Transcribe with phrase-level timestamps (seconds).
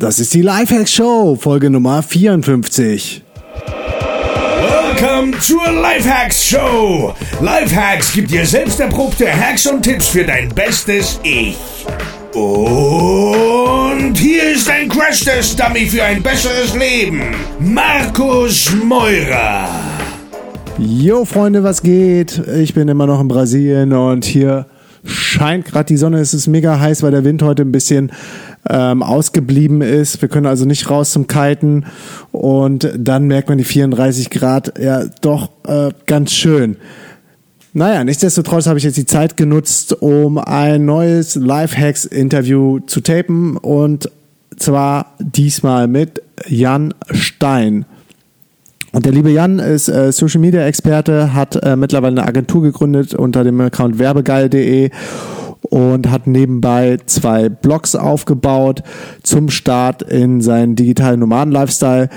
[0.00, 3.22] Das ist die Lifehacks Show, Folge Nummer 54.
[4.96, 7.12] Willkommen zur Lifehacks Show.
[7.42, 11.58] Lifehacks gibt dir selbst erprobte Hacks und Tipps für dein bestes Ich.
[12.32, 17.20] Und hier ist ein Crash-Test-Dummy für ein besseres Leben.
[17.58, 19.68] Markus Meurer.
[20.78, 22.38] Jo Freunde, was geht?
[22.56, 24.64] Ich bin immer noch in Brasilien und hier
[25.04, 26.20] scheint gerade die Sonne.
[26.20, 28.12] Es ist mega heiß, weil der Wind heute ein bisschen
[28.70, 30.22] ähm, ausgeblieben ist.
[30.22, 31.86] Wir können also nicht raus zum Kiten
[32.32, 36.76] und dann merkt man die 34 Grad ja doch äh, ganz schön.
[37.72, 44.10] Naja, nichtsdestotrotz habe ich jetzt die Zeit genutzt, um ein neues Lifehacks-Interview zu tapen und
[44.56, 47.84] zwar diesmal mit Jan Stein.
[48.92, 53.14] Und der liebe Jan ist äh, Social Media Experte, hat äh, mittlerweile eine Agentur gegründet
[53.14, 54.90] unter dem Account werbegeil.de
[55.70, 58.82] und hat nebenbei zwei Blogs aufgebaut
[59.22, 62.10] zum Start in seinen digitalen Nomaden-Lifestyle.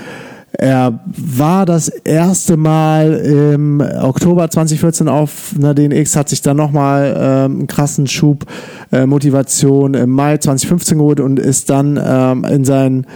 [0.58, 7.14] Er war das erste Mal im Oktober 2014 auf einer DNX, hat sich dann nochmal
[7.18, 8.46] ähm, einen krassen Schub
[8.92, 13.06] äh, Motivation im Mai 2015 geholt und ist dann ähm, in sein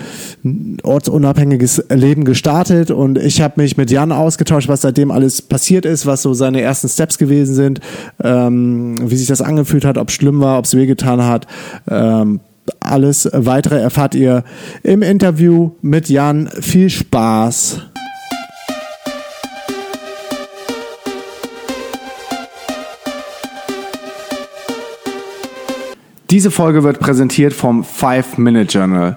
[0.82, 2.90] ortsunabhängiges Leben gestartet.
[2.90, 6.60] Und ich habe mich mit Jan ausgetauscht, was seitdem alles passiert ist, was so seine
[6.60, 7.80] ersten Steps gewesen sind,
[8.22, 11.46] ähm, wie sich das angefühlt hat, ob es schlimm war, ob es wehgetan hat.
[11.88, 12.40] Ähm,
[12.80, 14.44] alles weitere erfahrt ihr
[14.82, 16.48] im Interview mit Jan.
[16.60, 17.82] Viel Spaß!
[26.30, 29.16] Diese Folge wird präsentiert vom 5-Minute-Journal.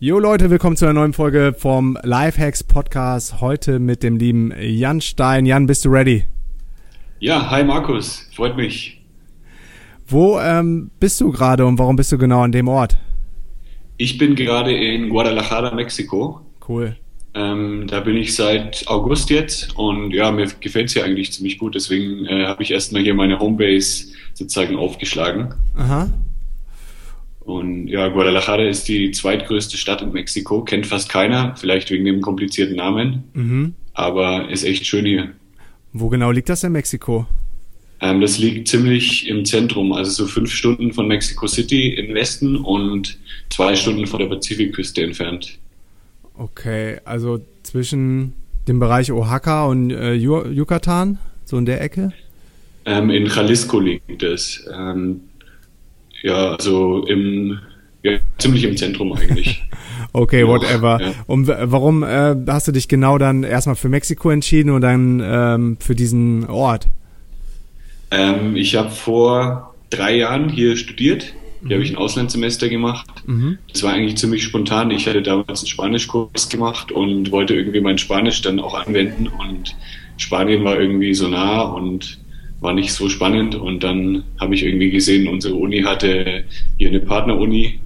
[0.00, 3.40] Jo Leute, willkommen zu einer neuen Folge vom Lifehacks Podcast.
[3.40, 5.44] Heute mit dem lieben Jan Stein.
[5.44, 6.24] Jan, bist du ready?
[7.18, 9.02] Ja, hi Markus, freut mich.
[10.06, 12.96] Wo ähm, bist du gerade und warum bist du genau an dem Ort?
[13.96, 16.42] Ich bin gerade in Guadalajara, Mexiko.
[16.68, 16.94] Cool.
[17.34, 21.58] Ähm, da bin ich seit August jetzt und ja, mir gefällt es hier eigentlich ziemlich
[21.58, 21.74] gut.
[21.74, 25.54] Deswegen äh, habe ich erstmal hier meine Homebase sozusagen aufgeschlagen.
[25.76, 26.08] Aha.
[27.48, 32.20] Und ja, Guadalajara ist die zweitgrößte Stadt in Mexiko, kennt fast keiner, vielleicht wegen dem
[32.20, 33.72] komplizierten Namen, Mhm.
[33.94, 35.30] aber ist echt schön hier.
[35.94, 37.26] Wo genau liegt das in Mexiko?
[38.02, 42.54] Ähm, das liegt ziemlich im Zentrum, also so fünf Stunden von Mexico City im Westen
[42.56, 43.16] und
[43.48, 45.58] zwei Stunden von der Pazifikküste entfernt.
[46.34, 48.34] Okay, also zwischen
[48.68, 52.12] dem Bereich Oaxaca und äh, Yu- Yucatan, so in der Ecke?
[52.84, 54.68] Ähm, in Jalisco liegt es.
[54.70, 55.22] Ähm,
[56.22, 57.58] ja, also im,
[58.02, 59.64] ja, ziemlich im Zentrum eigentlich.
[60.14, 60.98] Okay, Ja, whatever.
[61.02, 61.12] ja.
[61.26, 65.76] Und warum äh, hast du dich genau dann erstmal für Mexiko entschieden und dann ähm,
[65.80, 66.86] für diesen Ort?
[68.10, 71.34] ähm, ich habe vor drei Jahren hier studiert.
[71.66, 73.06] Hier habe ich ein Auslandssemester gemacht.
[73.26, 73.58] Mhm.
[73.70, 74.90] Das war eigentlich ziemlich spontan.
[74.92, 79.26] Ich hatte damals einen Spanischkurs gemacht und wollte irgendwie mein Spanisch dann auch anwenden.
[79.28, 79.76] Und
[80.16, 82.18] Spanien war irgendwie so nah und
[82.60, 83.54] war nicht so spannend.
[83.54, 86.44] Und dann habe ich irgendwie gesehen, unsere Uni hatte
[86.76, 87.80] hier eine Partneruni.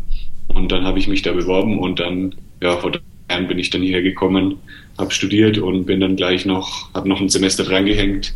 [0.48, 3.00] Und dann habe ich mich da beworben und dann, ja, vor drei
[3.30, 4.56] Jahren bin ich dann hierher gekommen,
[4.98, 8.34] habe studiert und bin dann gleich noch, habe noch ein Semester drangehängt.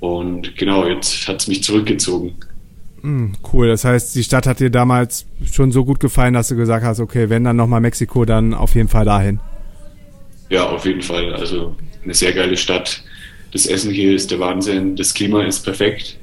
[0.00, 2.34] Und genau, jetzt hat es mich zurückgezogen.
[3.02, 6.56] Hm, cool, das heißt, die Stadt hat dir damals schon so gut gefallen, dass du
[6.56, 9.38] gesagt hast, okay, wenn dann nochmal Mexiko, dann auf jeden Fall dahin.
[10.48, 11.32] Ja, auf jeden Fall.
[11.34, 13.02] Also eine sehr geile Stadt.
[13.52, 14.96] Das Essen hier ist der Wahnsinn.
[14.96, 16.18] Das Klima ist perfekt.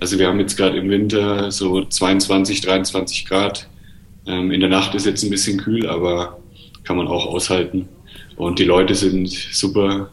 [0.00, 3.68] Also wir haben jetzt gerade im Winter so 22, 23 Grad.
[4.26, 6.38] Ähm, in der Nacht ist jetzt ein bisschen kühl, aber
[6.84, 7.88] kann man auch aushalten.
[8.36, 10.10] Und die Leute sind super.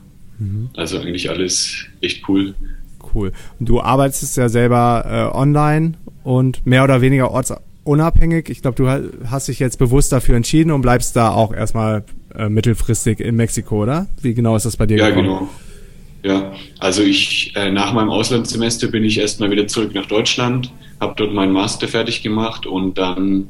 [0.78, 2.54] Also eigentlich alles echt cool.
[3.14, 3.34] Cool.
[3.60, 8.50] Und du arbeitest ja selber äh, online und mehr oder weniger ortsunabhängig.
[8.50, 12.04] Ich glaube, du ha- hast dich jetzt bewusst dafür entschieden und bleibst da auch erstmal
[12.36, 14.08] äh, mittelfristig in Mexiko, oder?
[14.22, 15.28] Wie genau ist das bei dir Ja, gekommen?
[15.28, 15.50] genau.
[16.24, 21.14] Ja, also ich äh, nach meinem Auslandssemester bin ich erstmal wieder zurück nach Deutschland, habe
[21.16, 23.48] dort meinen Master fertig gemacht und dann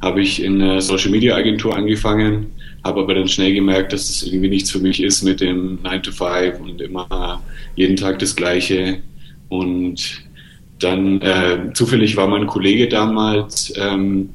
[0.00, 2.46] habe ich in einer Social Media Agentur angefangen,
[2.84, 6.02] habe aber dann schnell gemerkt, dass das irgendwie nichts für mich ist mit dem 9
[6.02, 7.42] to 5 und immer
[7.76, 8.98] jeden Tag das Gleiche.
[9.48, 10.22] Und
[10.80, 14.30] dann äh, zufällig war mein Kollege damals, ähm,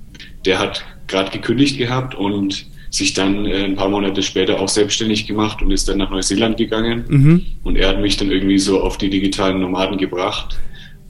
[0.45, 5.27] der hat gerade gekündigt gehabt und sich dann äh, ein paar Monate später auch selbstständig
[5.27, 7.05] gemacht und ist dann nach Neuseeland gegangen.
[7.07, 7.45] Mhm.
[7.63, 10.57] Und er hat mich dann irgendwie so auf die digitalen Nomaden gebracht.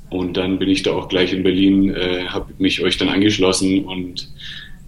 [0.10, 3.84] Und dann bin ich da auch gleich in Berlin, äh, habe mich euch dann angeschlossen
[3.86, 4.30] und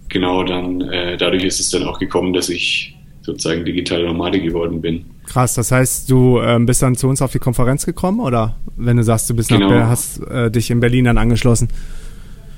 [0.08, 4.80] genau dann äh, dadurch ist es dann auch gekommen, dass ich sozusagen digitale Nomade geworden
[4.80, 5.04] bin.
[5.26, 8.96] Krass, das heißt, du ähm, bist dann zu uns auf die Konferenz gekommen oder wenn
[8.96, 9.68] du sagst, du bist genau.
[9.70, 11.68] nach, hast äh, dich in Berlin dann angeschlossen?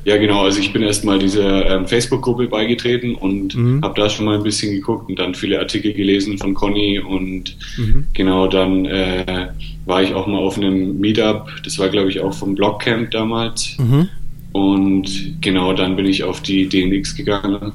[0.05, 0.43] Ja, genau.
[0.43, 3.83] Also ich bin erstmal dieser ähm, Facebook-Gruppe beigetreten und mhm.
[3.83, 7.57] habe da schon mal ein bisschen geguckt und dann viele Artikel gelesen von Conny und
[7.77, 8.07] mhm.
[8.13, 9.49] genau dann äh,
[9.85, 11.49] war ich auch mal auf einem Meetup.
[11.65, 13.77] Das war, glaube ich, auch vom Blogcamp damals.
[13.79, 14.09] Mhm.
[14.53, 17.73] Und genau dann bin ich auf die DNX gegangen.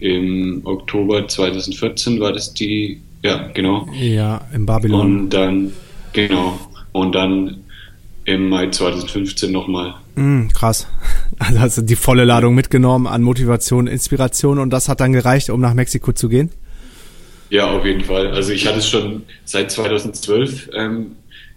[0.00, 3.86] Im Oktober 2014 war das die, ja, genau.
[3.98, 5.00] Ja, in Babylon.
[5.00, 5.72] Und dann,
[6.12, 6.58] genau.
[6.90, 7.61] Und dann
[8.24, 9.94] im Mai 2015 nochmal.
[10.14, 10.86] Mm, krass.
[11.38, 15.50] Also hast du die volle Ladung mitgenommen an Motivation, Inspiration und das hat dann gereicht,
[15.50, 16.50] um nach Mexiko zu gehen?
[17.50, 18.28] Ja, auf jeden Fall.
[18.28, 21.16] Also ich hatte es schon seit 2012 ähm,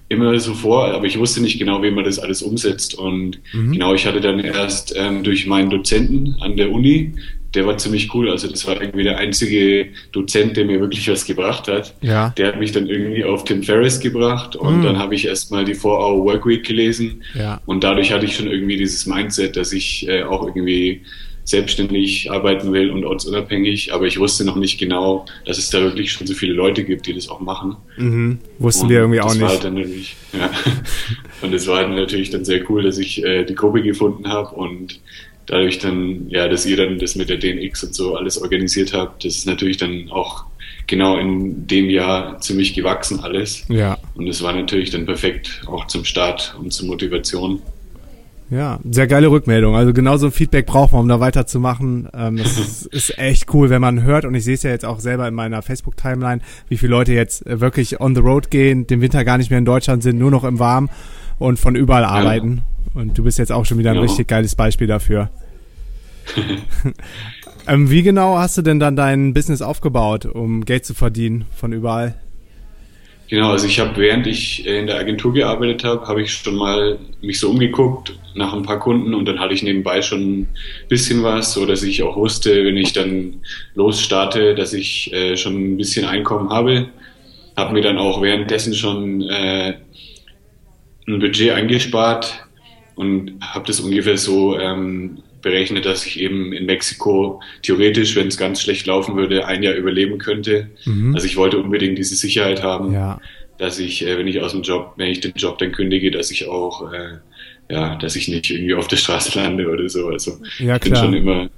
[0.10, 2.96] immer so vor, aber ich wusste nicht genau, wie man das alles umsetzt.
[2.96, 3.74] Und mhm.
[3.74, 7.14] genau, ich hatte dann erst ähm, durch meinen Dozenten an der Uni
[7.56, 8.30] der war ziemlich cool.
[8.30, 11.94] Also das war irgendwie der einzige Dozent, der mir wirklich was gebracht hat.
[12.02, 12.30] Ja.
[12.38, 14.84] Der hat mich dann irgendwie auf Tim Ferriss gebracht und mhm.
[14.84, 17.24] dann habe ich erstmal die 4-Hour Workweek gelesen.
[17.34, 17.62] Ja.
[17.66, 21.02] Und dadurch hatte ich schon irgendwie dieses Mindset, dass ich äh, auch irgendwie
[21.46, 26.12] selbstständig arbeiten will und ortsunabhängig, aber ich wusste noch nicht genau, dass es da wirklich
[26.12, 27.76] schon so viele Leute gibt, die das auch machen.
[27.98, 28.40] Mhm.
[28.58, 29.44] Wussten und wir irgendwie auch nicht.
[29.44, 30.50] Halt natürlich, ja.
[31.44, 34.56] und es war halt natürlich dann sehr cool, dass ich äh, die Gruppe gefunden habe
[34.56, 35.00] und
[35.46, 39.26] dadurch dann, ja, dass ihr dann das mit der DNX und so alles organisiert habt,
[39.26, 40.46] das ist natürlich dann auch
[40.88, 43.66] genau in dem Jahr ziemlich gewachsen alles.
[43.70, 43.98] Ja.
[44.16, 47.62] Und es war natürlich dann perfekt auch zum Start und zur Motivation.
[48.52, 49.76] Ja, sehr geile Rückmeldung.
[49.76, 52.10] Also genau so ein Feedback braucht man, um da weiterzumachen.
[52.14, 54.26] Ähm, das ist, ist echt cool, wenn man hört.
[54.26, 57.46] Und ich sehe es ja jetzt auch selber in meiner Facebook-Timeline, wie viele Leute jetzt
[57.48, 60.30] äh, wirklich on the road gehen, den Winter gar nicht mehr in Deutschland sind, nur
[60.30, 60.90] noch im Warmen
[61.40, 62.62] und von überall arbeiten.
[62.94, 64.08] Und du bist jetzt auch schon wieder ein genau.
[64.08, 65.30] richtig geiles Beispiel dafür.
[67.68, 71.74] ähm, wie genau hast du denn dann dein Business aufgebaut, um Geld zu verdienen von
[71.74, 72.16] überall?
[73.28, 77.00] Genau, also ich habe, während ich in der Agentur gearbeitet habe, habe ich schon mal
[77.22, 80.48] mich so umgeguckt nach ein paar Kunden und dann hatte ich nebenbei schon ein
[80.90, 83.42] bisschen was, so dass ich auch wusste, wenn ich dann
[83.74, 86.90] losstarte, dass ich äh, schon ein bisschen Einkommen habe.
[87.58, 89.74] Habe mir dann auch währenddessen schon äh,
[91.08, 92.46] ein Budget eingespart
[92.96, 98.38] und habe das ungefähr so ähm, berechnet, dass ich eben in Mexiko theoretisch, wenn es
[98.38, 100.70] ganz schlecht laufen würde, ein Jahr überleben könnte.
[100.86, 101.14] Mhm.
[101.14, 103.22] Also ich wollte unbedingt diese Sicherheit haben, ja.
[103.60, 106.32] dass ich, äh, wenn ich aus dem Job, wenn ich den Job dann kündige, dass
[106.32, 107.20] ich auch, äh,
[107.70, 110.08] ja, dass ich nicht irgendwie auf der Straße lande oder so.
[110.08, 111.50] Also ja, ich bin schon immer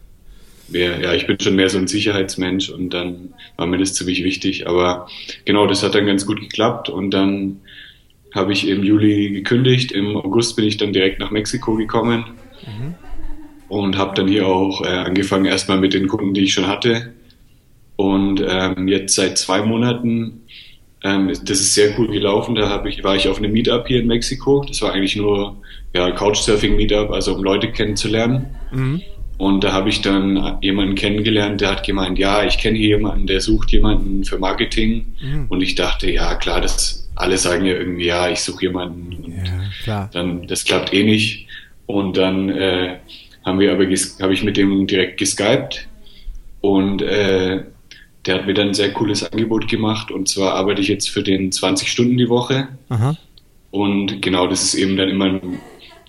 [0.69, 4.23] mehr, ja, ich bin schon mehr so ein Sicherheitsmensch und dann war mir das ziemlich
[4.23, 4.67] wichtig.
[4.67, 5.07] Aber
[5.45, 7.61] genau, das hat dann ganz gut geklappt und dann
[8.33, 9.91] habe ich im Juli gekündigt.
[9.91, 12.25] Im August bin ich dann direkt nach Mexiko gekommen.
[12.65, 12.95] Mhm
[13.69, 17.13] und habe dann hier auch äh, angefangen erstmal mit den Kunden, die ich schon hatte.
[17.95, 20.41] Und ähm, jetzt seit zwei Monaten,
[21.03, 22.55] ähm, das ist sehr cool gelaufen.
[22.55, 24.63] Da hab ich, war ich auf einem Meetup hier in Mexiko.
[24.65, 25.57] Das war eigentlich nur
[25.93, 28.47] ja, Couchsurfing-Meetup, also um Leute kennenzulernen.
[28.71, 29.01] Mhm.
[29.37, 33.27] Und da habe ich dann jemanden kennengelernt, der hat gemeint, ja, ich kenne hier jemanden,
[33.27, 35.13] der sucht jemanden für Marketing.
[35.21, 35.45] Mhm.
[35.49, 39.13] Und ich dachte, ja, klar, das alle sagen ja irgendwie, ja, ich suche jemanden.
[39.15, 39.43] Und
[39.85, 41.47] ja, dann, das klappt eh nicht.
[41.85, 42.97] Und dann äh,
[43.47, 45.87] haben wir aber habe ich mit dem direkt geskypt
[46.61, 47.63] und äh,
[48.25, 51.23] der hat mir dann ein sehr cooles Angebot gemacht und zwar arbeite ich jetzt für
[51.23, 53.15] den 20 Stunden die Woche Aha.
[53.71, 55.59] und genau das ist eben dann immer ein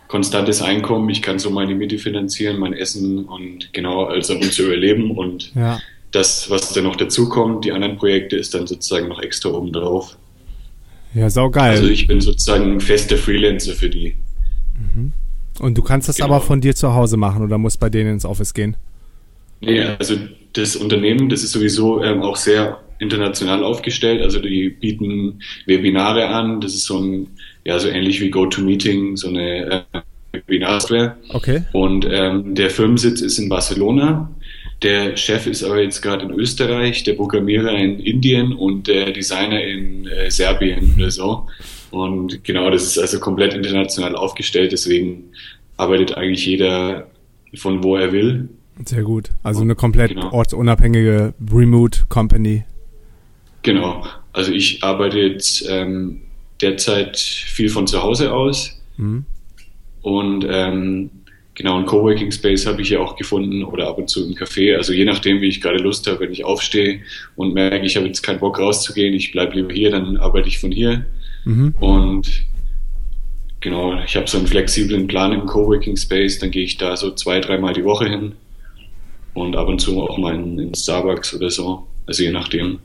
[0.09, 1.09] konstantes Einkommen.
[1.11, 5.54] Ich kann so meine Miete finanzieren, mein Essen und genau also um zu überleben und
[5.54, 5.78] ja.
[6.11, 9.73] das, was dann noch dazu kommt, die anderen Projekte ist dann sozusagen noch extra oben
[9.73, 10.16] drauf.
[11.14, 11.70] Ja, saugeil.
[11.70, 14.14] Also ich bin sozusagen ein fester Freelancer für die.
[14.74, 15.12] Mhm.
[15.58, 16.28] Und du kannst das genau.
[16.28, 18.76] aber von dir zu Hause machen oder musst bei denen ins Office gehen?
[19.60, 20.14] Nee, also
[20.52, 24.22] das Unternehmen, das ist sowieso ähm, auch sehr international aufgestellt.
[24.22, 26.60] Also die bieten Webinare an.
[26.60, 27.26] Das ist so ein,
[27.64, 30.00] ja, so ähnlich wie GoToMeeting, so eine äh,
[30.32, 31.16] Webinarsoftware.
[31.30, 31.62] Okay.
[31.72, 34.30] Und ähm, der Firmensitz ist in Barcelona.
[34.82, 39.62] Der Chef ist aber jetzt gerade in Österreich, der Programmierer in Indien und der Designer
[39.62, 41.47] in äh, Serbien oder so.
[41.90, 45.25] Und genau, das ist also komplett international aufgestellt, deswegen
[45.76, 47.08] arbeitet eigentlich jeder
[47.54, 48.49] von wo er will.
[48.85, 49.30] Sehr gut.
[49.42, 50.32] Also eine komplett genau.
[50.32, 52.64] ortsunabhängige Remote Company.
[53.62, 54.04] Genau.
[54.32, 56.20] Also ich arbeite jetzt ähm,
[56.61, 58.80] derzeit viel von zu Hause aus.
[58.97, 59.25] Mhm.
[60.02, 61.11] Und ähm,
[61.58, 64.76] genau, einen Coworking Space habe ich ja auch gefunden oder ab und zu im Café.
[64.76, 67.00] Also je nachdem, wie ich gerade Lust habe, wenn ich aufstehe
[67.34, 70.58] und merke, ich habe jetzt keinen Bock rauszugehen, ich bleibe lieber hier, dann arbeite ich
[70.58, 71.04] von hier.
[71.44, 71.74] Mhm.
[71.80, 72.46] Und
[73.60, 77.10] genau, ich habe so einen flexiblen Plan im Coworking Space, dann gehe ich da so
[77.10, 78.32] zwei, dreimal die Woche hin
[79.34, 81.88] und ab und zu auch mal in, in Starbucks oder so.
[82.06, 82.78] Also je nachdem.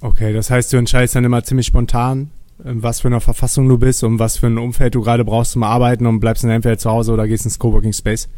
[0.00, 4.04] Okay, das heißt, du entscheidest dann immer ziemlich spontan, was für einer Verfassung du bist
[4.04, 6.90] und was für ein Umfeld du gerade brauchst zum Arbeiten und bleibst dann entweder zu
[6.90, 8.28] Hause oder gehst ins Coworking Space?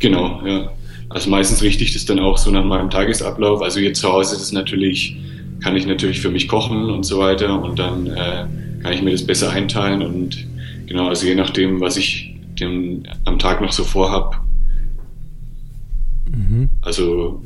[0.00, 0.70] Genau, ja.
[1.10, 3.62] Also meistens richte ich das dann auch so nach meinem Tagesablauf.
[3.62, 5.16] Also hier zu Hause ist es natürlich,
[5.62, 8.46] kann ich natürlich für mich kochen und so weiter und dann äh,
[8.82, 10.46] kann ich mir das besser einteilen und
[10.86, 14.40] genau, also je nachdem, was ich dem, am Tag noch so vorhab.
[16.30, 16.70] Mhm.
[16.82, 17.42] Also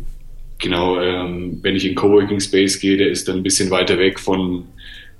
[0.59, 4.19] genau, ähm, wenn ich in Coworking Space gehe, der ist dann ein bisschen weiter weg
[4.19, 4.65] von,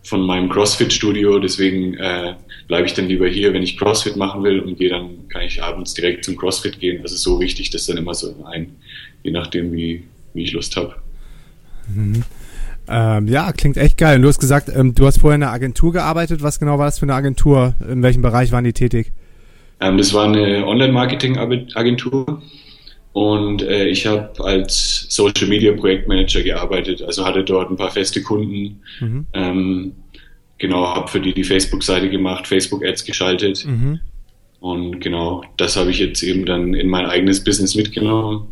[0.03, 2.35] von meinem CrossFit-Studio, deswegen äh,
[2.67, 5.63] bleibe ich dann lieber hier, wenn ich CrossFit machen will und gehe dann, kann ich
[5.63, 7.03] abends direkt zum CrossFit gehen.
[7.03, 8.77] Das ist so wichtig, das dann immer so ein,
[9.23, 10.97] je nachdem, wie, wie ich Lust habe.
[11.95, 12.23] Mhm.
[12.91, 14.17] Ähm, ja, klingt echt geil.
[14.17, 16.43] Und du hast gesagt, ähm, du hast vorher in einer Agentur gearbeitet.
[16.43, 17.75] Was genau war das für eine Agentur?
[17.87, 19.13] In welchem Bereich waren die tätig?
[19.81, 22.43] Ähm, das war eine Online-Marketing-Agentur
[23.13, 27.03] und äh, ich habe als Social Media Projektmanager gearbeitet.
[27.03, 28.81] Also hatte dort ein paar feste Kunden.
[29.01, 29.27] Mhm.
[29.33, 29.93] Ähm,
[30.59, 33.65] genau, habe für die die Facebook-Seite gemacht, Facebook-Ads geschaltet.
[33.65, 34.01] Mhm.
[34.61, 38.49] Und genau, das habe ich jetzt eben dann in mein eigenes Business mitgenommen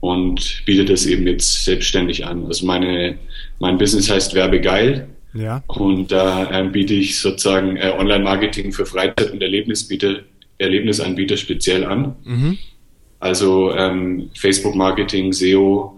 [0.00, 2.44] und biete das eben jetzt selbstständig an.
[2.46, 3.18] Also meine,
[3.60, 5.08] mein Business heißt Werbegeil.
[5.32, 5.62] Ja.
[5.66, 10.20] Und da äh, biete ich sozusagen äh, Online-Marketing für Freizeit- und Erlebnisbieter,
[10.58, 12.16] Erlebnisanbieter speziell an.
[12.24, 12.58] Mhm.
[13.22, 15.96] Also ähm, Facebook-Marketing, SEO.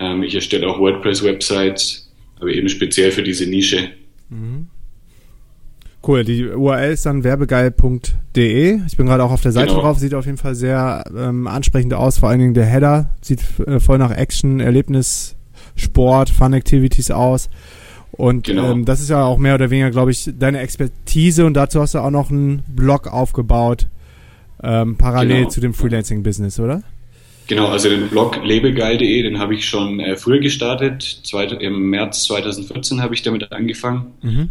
[0.00, 3.90] Ähm, ich erstelle auch WordPress-Websites, aber eben speziell für diese Nische.
[4.30, 4.66] Mhm.
[6.04, 8.80] Cool, die URL ist dann werbegeil.de.
[8.84, 9.82] Ich bin gerade auch auf der Seite genau.
[9.82, 12.18] drauf, sieht auf jeden Fall sehr ähm, ansprechend aus.
[12.18, 15.36] Vor allen Dingen der Header sieht äh, voll nach Action, Erlebnis,
[15.76, 17.48] Sport, Fun Activities aus.
[18.10, 18.72] Und genau.
[18.72, 21.94] ähm, das ist ja auch mehr oder weniger, glaube ich, deine Expertise und dazu hast
[21.94, 23.86] du auch noch einen Blog aufgebaut,
[24.66, 25.48] ähm, parallel genau.
[25.48, 26.82] zu dem Freelancing-Business, oder?
[27.46, 31.20] Genau, also den Blog lebegeil.de, den habe ich schon äh, früher gestartet.
[31.22, 34.14] Zweit, Im März 2014 habe ich damit angefangen.
[34.22, 34.48] Mhm.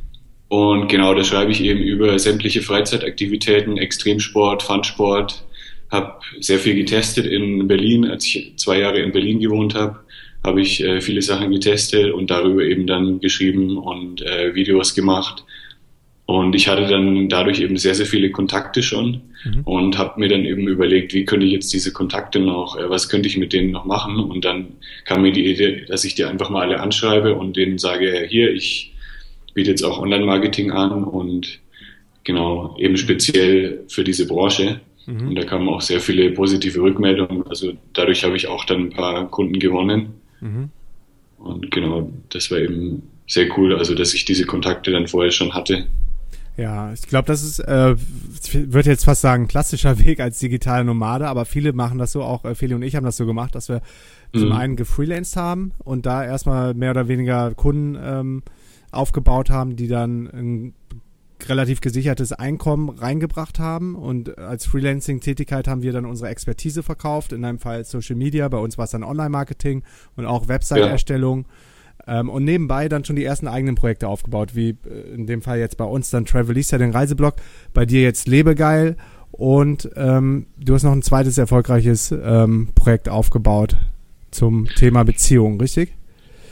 [0.48, 5.43] Und genau, da schreibe ich eben über sämtliche Freizeitaktivitäten, Extremsport, Funsport.
[5.91, 10.00] Habe sehr viel getestet in Berlin, als ich zwei Jahre in Berlin gewohnt habe,
[10.43, 15.43] habe ich äh, viele Sachen getestet und darüber eben dann geschrieben und äh, Videos gemacht.
[16.27, 19.62] Und ich hatte dann dadurch eben sehr, sehr viele Kontakte schon mhm.
[19.63, 23.10] und habe mir dann eben überlegt, wie könnte ich jetzt diese Kontakte noch, äh, was
[23.10, 24.20] könnte ich mit denen noch machen?
[24.20, 24.74] Und dann
[25.05, 28.51] kam mir die Idee, dass ich die einfach mal alle anschreibe und denen sage, hier,
[28.51, 28.94] ich
[29.53, 31.60] biete jetzt auch Online-Marketing an und
[32.24, 34.82] genau, eben speziell für diese Branche.
[35.05, 35.29] Mhm.
[35.29, 37.46] Und da kamen auch sehr viele positive Rückmeldungen.
[37.48, 40.15] Also dadurch habe ich auch dann ein paar Kunden gewonnen.
[40.41, 40.70] Mhm.
[41.38, 45.53] Und genau, das war eben sehr cool, also dass ich diese Kontakte dann vorher schon
[45.53, 45.86] hatte.
[46.57, 47.95] Ja, ich glaube, das ist, äh,
[48.43, 52.24] ich würde jetzt fast sagen, klassischer Weg als digitale Nomade, aber viele machen das so,
[52.24, 53.81] auch äh, Feli und ich haben das so gemacht, dass wir
[54.33, 54.39] mhm.
[54.39, 58.43] zum einen gefreelanced haben und da erstmal mehr oder weniger Kunden ähm,
[58.91, 60.74] aufgebaut haben, die dann ein
[61.47, 67.43] relativ gesichertes Einkommen reingebracht haben und als Freelancing-Tätigkeit haben wir dann unsere Expertise verkauft, in
[67.43, 69.83] einem Fall Social Media, bei uns war es dann Online-Marketing
[70.15, 71.47] und auch Website-Erstellung ja.
[72.07, 75.59] Ähm, und nebenbei dann schon die ersten eigenen Projekte aufgebaut, wie äh, in dem Fall
[75.59, 77.35] jetzt bei uns dann Travelista, den Reiseblog,
[77.74, 78.97] bei dir jetzt Lebegeil
[79.31, 83.75] und ähm, du hast noch ein zweites erfolgreiches ähm, Projekt aufgebaut
[84.31, 85.93] zum Thema Beziehung, richtig?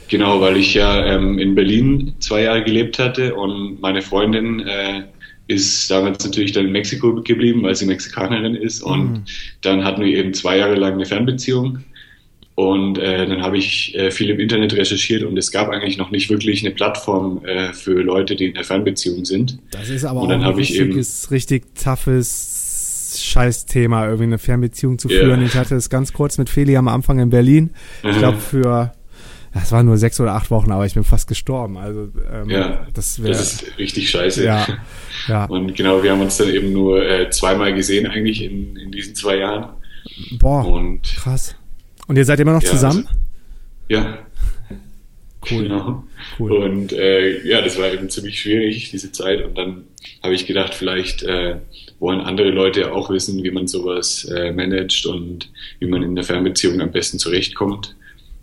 [0.08, 5.04] Genau, weil ich ja ähm, in Berlin zwei Jahre gelebt hatte und meine Freundin äh,
[5.46, 8.82] ist damals natürlich dann in Mexiko geblieben, weil sie Mexikanerin ist.
[8.82, 9.24] Und mhm.
[9.60, 11.78] dann hatten wir eben zwei Jahre lang eine Fernbeziehung.
[12.56, 16.12] Und äh, dann habe ich äh, viel im Internet recherchiert und es gab eigentlich noch
[16.12, 19.58] nicht wirklich eine Plattform äh, für Leute, die in der Fernbeziehung sind.
[19.72, 25.40] Das ist aber auch ein richtiges, richtig toughes Scheißthema, irgendwie eine Fernbeziehung zu führen.
[25.40, 25.46] Yeah.
[25.46, 27.70] Ich hatte es ganz kurz mit Feli am Anfang in Berlin.
[28.04, 28.92] Ich glaube, für
[29.54, 31.76] das waren nur sechs oder acht Wochen, aber ich bin fast gestorben.
[31.76, 34.44] Also ähm, ja, das, wär, das ist richtig scheiße.
[34.44, 34.66] Ja,
[35.28, 35.44] ja.
[35.48, 39.14] Und genau, wir haben uns dann eben nur äh, zweimal gesehen eigentlich in, in diesen
[39.14, 39.74] zwei Jahren.
[40.38, 41.54] Boah, und, krass.
[42.06, 43.06] Und ihr seid immer noch ja, zusammen?
[43.06, 43.18] Also,
[43.88, 44.18] ja.
[45.50, 45.64] Cool.
[45.64, 46.04] Genau.
[46.38, 46.52] Cool.
[46.52, 49.44] Und äh, ja, das war eben ziemlich schwierig, diese Zeit.
[49.44, 49.84] Und dann
[50.22, 51.56] habe ich gedacht, vielleicht äh,
[51.98, 56.24] wollen andere Leute auch wissen, wie man sowas äh, managt und wie man in der
[56.24, 57.94] Fernbeziehung am besten zurechtkommt.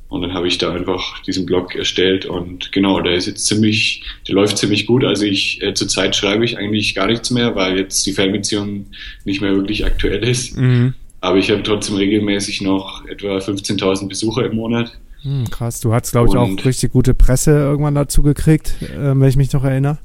[0.10, 4.04] Und dann habe ich da einfach diesen Blog erstellt und genau, der ist jetzt ziemlich,
[4.28, 5.06] der läuft ziemlich gut.
[5.06, 8.88] Also ich äh, zurzeit schreibe ich eigentlich gar nichts mehr, weil jetzt die Fernbeziehung
[9.24, 10.58] nicht mehr wirklich aktuell ist.
[10.58, 10.96] Mhm.
[11.22, 14.92] Aber ich habe trotzdem regelmäßig noch etwa 15.000 Besucher im Monat.
[15.22, 19.24] Hm, krass, du hast, glaube ich, auch richtig gute Presse irgendwann dazu gekriegt, äh, wenn
[19.24, 20.00] ich mich noch erinnere.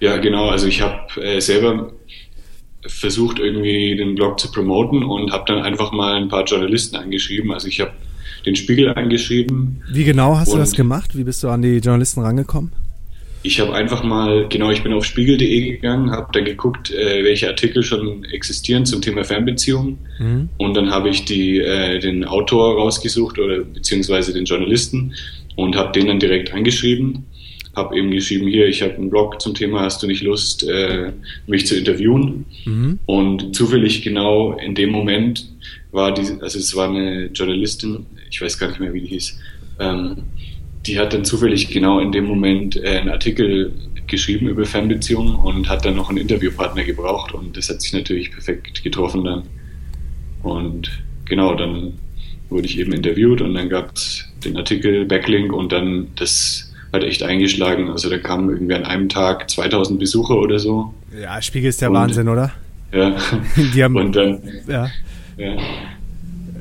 [0.00, 0.48] Ja, genau.
[0.48, 1.92] Also ich habe äh, selber
[2.86, 7.52] versucht, irgendwie den Blog zu promoten und habe dann einfach mal ein paar Journalisten angeschrieben.
[7.52, 7.92] Also ich habe
[8.46, 9.82] den Spiegel angeschrieben.
[9.92, 11.16] Wie genau hast du das gemacht?
[11.16, 12.72] Wie bist du an die Journalisten rangekommen?
[13.42, 17.48] Ich habe einfach mal, genau, ich bin auf spiegel.de gegangen, habe dann geguckt, äh, welche
[17.48, 19.98] Artikel schon existieren zum Thema Fernbeziehungen.
[20.18, 20.48] Mhm.
[20.58, 25.14] Und dann habe ich die, äh, den Autor rausgesucht oder beziehungsweise den Journalisten
[25.56, 27.24] und habe den dann direkt angeschrieben.
[27.74, 31.12] Habe eben geschrieben, hier, ich habe einen Blog zum Thema, hast du nicht Lust, äh,
[31.46, 32.44] mich zu interviewen?
[32.66, 32.98] Mhm.
[33.06, 35.48] Und zufällig genau in dem Moment
[35.92, 39.38] war die, also es war eine Journalistin, ich weiß gar nicht mehr, wie die hieß,
[39.78, 40.16] ähm,
[40.86, 43.72] die hat dann zufällig genau in dem Moment äh, einen Artikel
[44.06, 48.32] geschrieben über Fernbeziehungen und hat dann noch einen Interviewpartner gebraucht und das hat sich natürlich
[48.32, 49.42] perfekt getroffen dann.
[50.42, 50.90] Und
[51.26, 51.94] genau, dann
[52.48, 57.04] wurde ich eben interviewt und dann gab es den Artikel, Backlink und dann das hat
[57.04, 57.88] echt eingeschlagen.
[57.88, 60.92] Also da kamen irgendwie an einem Tag 2000 Besucher oder so.
[61.20, 62.52] Ja, Spiegel ist der und, Wahnsinn, oder?
[62.92, 63.16] Ja.
[63.74, 64.90] Die haben, und dann, ja.
[65.36, 65.56] ja.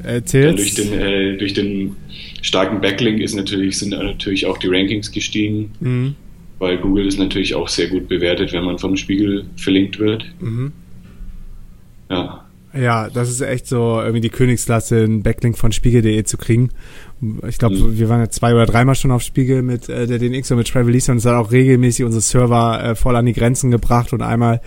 [0.09, 0.55] Erzähl's.
[0.55, 1.95] Durch den, äh, durch den
[2.41, 6.15] starken Backlink ist natürlich, sind natürlich auch die Rankings gestiegen, mhm.
[6.59, 10.25] weil Google ist natürlich auch sehr gut bewertet, wenn man vom Spiegel verlinkt wird.
[10.39, 10.71] Mhm.
[12.09, 12.48] Ja.
[12.73, 16.69] Ja, das ist echt so irgendwie die Königsklasse, einen Backlink von spiegel.de zu kriegen.
[17.47, 17.97] Ich glaube, mhm.
[17.97, 20.69] wir waren ja zwei oder dreimal schon auf Spiegel mit äh, der DNX und mit
[20.69, 24.13] Travel Lease und es hat auch regelmäßig unsere Server äh, voll an die Grenzen gebracht
[24.13, 24.61] und einmal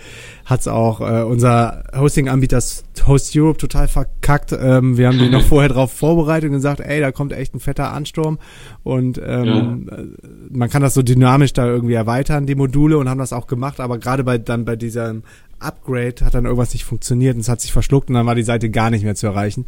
[0.45, 2.61] hat's auch äh, unser Hosting-Anbieter
[3.07, 4.51] Host Europe total verkackt.
[4.51, 7.59] Ähm, wir haben die noch vorher drauf vorbereitet und gesagt, ey, da kommt echt ein
[7.59, 8.37] fetter Ansturm
[8.83, 9.97] und ähm, ja.
[9.97, 10.07] Äh,
[10.51, 13.79] man kann das so dynamisch da irgendwie erweitern, die Module und haben das auch gemacht,
[13.79, 15.23] aber gerade bei dann bei diesem
[15.63, 18.43] Upgrade hat dann irgendwas nicht funktioniert und es hat sich verschluckt und dann war die
[18.43, 19.65] Seite gar nicht mehr zu erreichen.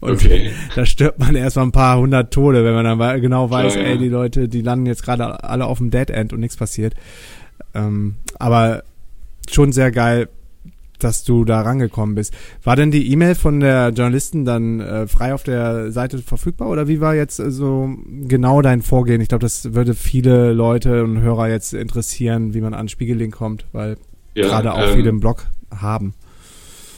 [0.00, 0.50] Und okay.
[0.74, 3.86] da stirbt man erstmal ein paar hundert Tode, wenn man dann genau weiß, ja, ja.
[3.88, 6.94] ey, die Leute, die landen jetzt gerade alle auf dem Dead End und nichts passiert.
[7.74, 8.82] Ähm, aber
[9.48, 10.28] schon sehr geil,
[11.02, 12.34] dass du da rangekommen bist.
[12.62, 16.88] War denn die E-Mail von der Journalisten dann äh, frei auf der Seite verfügbar oder
[16.88, 19.20] wie war jetzt äh, so genau dein Vorgehen?
[19.20, 23.66] Ich glaube, das würde viele Leute und Hörer jetzt interessieren, wie man an Spiegelink kommt,
[23.72, 23.96] weil
[24.34, 26.14] ja, gerade auch ähm, im Blog haben.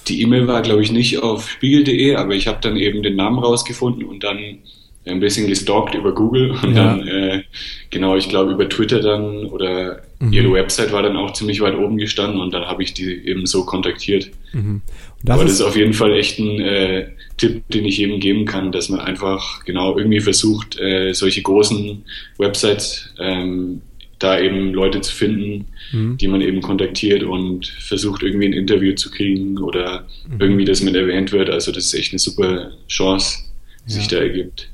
[0.08, 3.38] Die E-Mail war, glaube ich, nicht auf spiegel.de, aber ich habe dann eben den Namen
[3.38, 4.58] rausgefunden und dann
[5.04, 6.96] ein bisschen gestalkt über Google und ja.
[6.96, 7.42] dann, äh,
[7.90, 10.32] genau, ich glaube über Twitter dann oder mhm.
[10.32, 13.46] ihre Website war dann auch ziemlich weit oben gestanden und dann habe ich die eben
[13.46, 14.30] so kontaktiert.
[14.52, 14.82] Mhm.
[15.24, 18.44] Das Aber das ist auf jeden Fall echt ein äh, Tipp, den ich jedem geben
[18.44, 22.04] kann, dass man einfach genau irgendwie versucht, äh, solche großen
[22.38, 23.82] Websites ähm,
[24.22, 26.16] da eben Leute zu finden, mhm.
[26.16, 30.40] die man eben kontaktiert und versucht irgendwie ein Interview zu kriegen oder mhm.
[30.40, 31.50] irgendwie, dass man erwähnt wird.
[31.50, 33.38] Also das ist echt eine super Chance,
[33.86, 33.98] die ja.
[33.98, 34.68] sich da ergibt.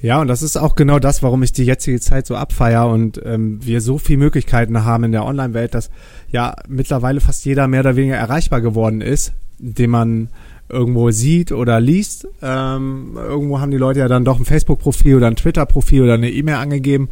[0.00, 3.20] Ja, und das ist auch genau das, warum ich die jetzige Zeit so abfeier und
[3.24, 5.90] ähm, wir so viele Möglichkeiten haben in der Online-Welt, dass
[6.30, 10.28] ja mittlerweile fast jeder mehr oder weniger erreichbar geworden ist, den man
[10.68, 12.28] irgendwo sieht oder liest.
[12.42, 16.30] Ähm, irgendwo haben die Leute ja dann doch ein Facebook-Profil oder ein Twitter-Profil oder eine
[16.30, 17.08] E-Mail angegeben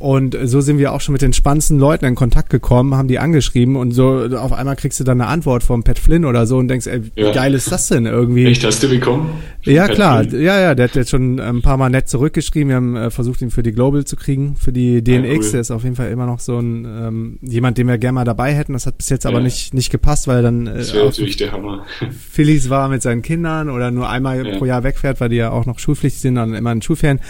[0.00, 3.18] und so sind wir auch schon mit den spannendsten Leuten in Kontakt gekommen, haben die
[3.18, 6.56] angeschrieben und so auf einmal kriegst du dann eine Antwort vom Pat Flynn oder so
[6.56, 7.32] und denkst, ey, wie ja.
[7.32, 8.46] geil ist das denn irgendwie?
[8.46, 9.28] Echt, hast du bekommen?
[9.62, 10.24] Ja, Pat klar.
[10.24, 10.42] Flynn?
[10.42, 12.70] Ja, ja, der hat jetzt schon ein paar Mal nett zurückgeschrieben.
[12.70, 15.26] Wir haben äh, versucht, ihn für die Global zu kriegen, für die DNX.
[15.26, 15.52] Ja, cool.
[15.52, 18.24] Der ist auf jeden Fall immer noch so ein ähm, jemand, den wir gerne mal
[18.24, 18.72] dabei hätten.
[18.72, 19.30] Das hat bis jetzt ja.
[19.30, 21.84] aber nicht, nicht gepasst, weil dann äh, das wäre natürlich der Hammer.
[22.30, 25.66] Phillies war mit seinen Kindern oder nur einmal pro Jahr wegfährt, weil die ja auch
[25.66, 27.20] noch schulpflichtig sind und immer in Schulferien.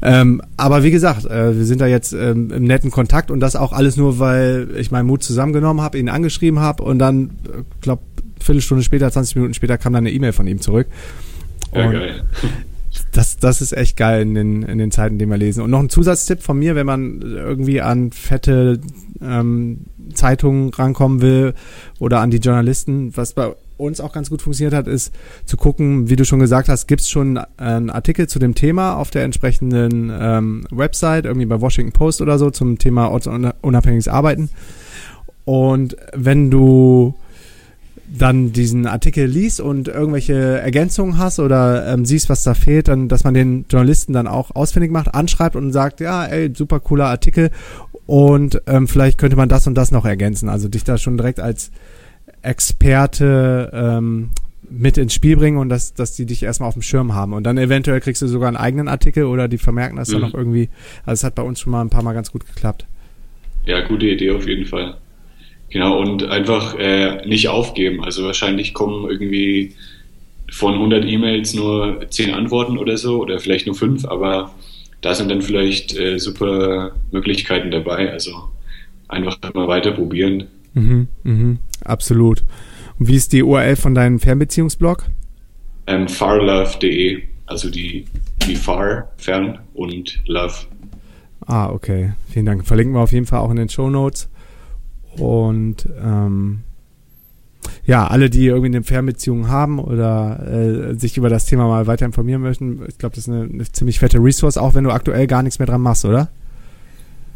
[0.00, 3.56] Ähm, aber wie gesagt, äh, wir sind da jetzt ähm, im netten Kontakt und das
[3.56, 7.30] auch alles nur, weil ich meinen Mut zusammengenommen habe, ihn angeschrieben habe und dann,
[7.80, 8.02] glaube
[8.40, 10.86] Viertelstunde später, 20 Minuten später kam dann eine E-Mail von ihm zurück.
[11.74, 12.24] Ja, geil.
[13.12, 15.62] Das, das ist echt geil in den, in den Zeiten, die wir lesen.
[15.62, 18.80] Und noch ein Zusatztipp von mir, wenn man irgendwie an fette
[19.20, 19.80] ähm,
[20.14, 21.54] Zeitungen rankommen will
[21.98, 25.12] oder an die Journalisten, was bei uns auch ganz gut funktioniert hat, ist
[25.46, 28.94] zu gucken, wie du schon gesagt hast, gibt es schon einen Artikel zu dem Thema
[28.94, 34.50] auf der entsprechenden ähm, Website, irgendwie bei Washington Post oder so, zum Thema ortsunabhängiges Arbeiten.
[35.44, 37.14] Und wenn du
[38.12, 43.08] dann diesen Artikel liest und irgendwelche Ergänzungen hast oder ähm, siehst, was da fehlt, dann,
[43.08, 47.06] dass man den Journalisten dann auch ausfindig macht, anschreibt und sagt, ja, ey, super cooler
[47.06, 47.50] Artikel
[48.06, 50.48] und ähm, vielleicht könnte man das und das noch ergänzen.
[50.48, 51.70] Also dich da schon direkt als
[52.42, 54.30] Experte ähm,
[54.70, 57.32] mit ins Spiel bringen und dass, dass die dich erstmal auf dem Schirm haben.
[57.32, 60.12] Und dann eventuell kriegst du sogar einen eigenen Artikel oder die vermerken das mhm.
[60.12, 60.68] dann noch irgendwie.
[61.04, 62.86] Also es hat bei uns schon mal ein paar Mal ganz gut geklappt.
[63.66, 64.94] Ja, gute Idee auf jeden Fall.
[65.70, 68.02] Genau, und einfach äh, nicht aufgeben.
[68.02, 69.74] Also wahrscheinlich kommen irgendwie
[70.50, 74.52] von 100 E-Mails nur 10 Antworten oder so oder vielleicht nur 5, aber
[75.00, 78.10] da sind dann vielleicht äh, super Möglichkeiten dabei.
[78.10, 78.50] Also
[79.08, 80.48] einfach mal weiter probieren.
[80.74, 82.44] Mhm, mhm, absolut.
[82.98, 85.06] Und wie ist die URL von deinem Fernbeziehungsblog?
[85.86, 88.04] Ähm, farlove.de, also die,
[88.46, 90.54] die far, fern und love.
[91.46, 92.12] Ah, okay.
[92.28, 92.66] Vielen Dank.
[92.66, 94.28] Verlinken wir auf jeden Fall auch in den Show Notes.
[95.16, 96.60] Und ähm,
[97.84, 102.06] ja, alle, die irgendwie eine Fernbeziehung haben oder äh, sich über das Thema mal weiter
[102.06, 105.26] informieren möchten, ich glaube, das ist eine, eine, ziemlich fette Resource, auch wenn du aktuell
[105.26, 106.28] gar nichts mehr dran machst, oder?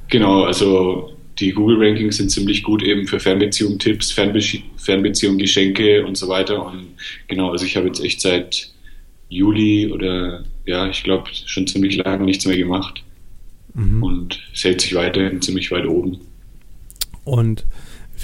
[0.08, 4.40] Genau, also die Google-Rankings sind ziemlich gut eben für Fernbeziehung-Tipps, Fernbe
[4.76, 6.64] Fernbeziehung-Geschenke und so weiter.
[6.64, 6.88] Und
[7.28, 8.70] genau, also ich habe jetzt echt seit
[9.28, 13.02] Juli oder ja, ich glaube schon ziemlich lange nichts mehr gemacht.
[13.74, 14.02] Mhm.
[14.02, 16.20] Und es hält sich weiterhin ziemlich weit oben.
[17.24, 17.64] Und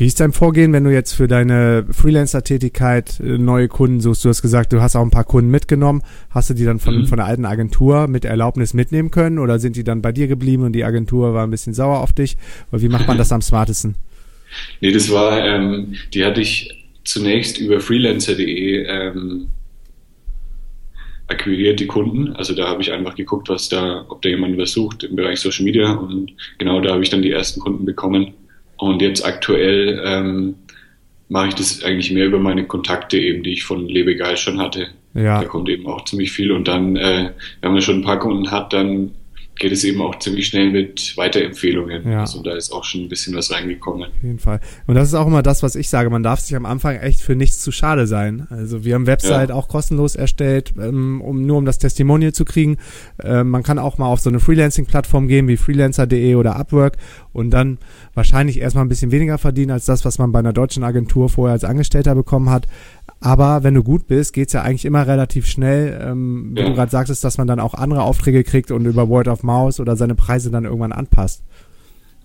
[0.00, 4.24] wie ist dein Vorgehen, wenn du jetzt für deine Freelancer-Tätigkeit äh, neue Kunden suchst?
[4.24, 6.02] Du hast gesagt, du hast auch ein paar Kunden mitgenommen.
[6.30, 7.06] Hast du die dann von, mhm.
[7.06, 10.62] von der alten Agentur mit Erlaubnis mitnehmen können oder sind die dann bei dir geblieben
[10.62, 12.38] und die Agentur war ein bisschen sauer auf dich?
[12.72, 13.94] Oder wie macht man das am smartesten?
[14.80, 19.48] Nee, das war, ähm, die hatte ich zunächst über freelancer.de ähm,
[21.26, 22.32] akquiriert, die Kunden.
[22.36, 25.40] Also da habe ich einfach geguckt, was da, ob da jemand was sucht im Bereich
[25.40, 28.32] Social Media und genau da habe ich dann die ersten Kunden bekommen.
[28.80, 30.54] Und jetzt aktuell ähm,
[31.28, 34.88] mache ich das eigentlich mehr über meine Kontakte eben, die ich von Lebegeil schon hatte.
[35.14, 35.40] Ja.
[35.40, 38.50] Da kommt eben auch ziemlich viel und dann, äh, wenn man schon ein paar Kunden
[38.50, 39.12] hat, dann
[39.60, 42.10] geht es eben auch ziemlich schnell mit Weiterempfehlungen.
[42.10, 42.20] Ja.
[42.20, 44.08] Also da ist auch schon ein bisschen was reingekommen.
[44.08, 44.58] Auf jeden Fall.
[44.86, 46.08] Und das ist auch immer das, was ich sage.
[46.08, 48.46] Man darf sich am Anfang echt für nichts zu schade sein.
[48.48, 49.54] Also wir haben Website ja.
[49.54, 52.78] auch kostenlos erstellt, ähm, um nur um das Testimonial zu kriegen.
[53.22, 56.96] Ähm, man kann auch mal auf so eine Freelancing-Plattform gehen wie freelancer.de oder Upwork
[57.34, 57.78] und dann
[58.14, 61.52] wahrscheinlich erstmal ein bisschen weniger verdienen als das, was man bei einer deutschen Agentur vorher
[61.52, 62.66] als Angestellter bekommen hat.
[63.20, 66.68] Aber wenn du gut bist, geht's ja eigentlich immer relativ schnell, ähm, wie ja.
[66.68, 69.80] du gerade sagtest, dass man dann auch andere Aufträge kriegt und über Word of Mouse
[69.80, 71.42] oder seine Preise dann irgendwann anpasst.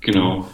[0.02, 0.48] Genau.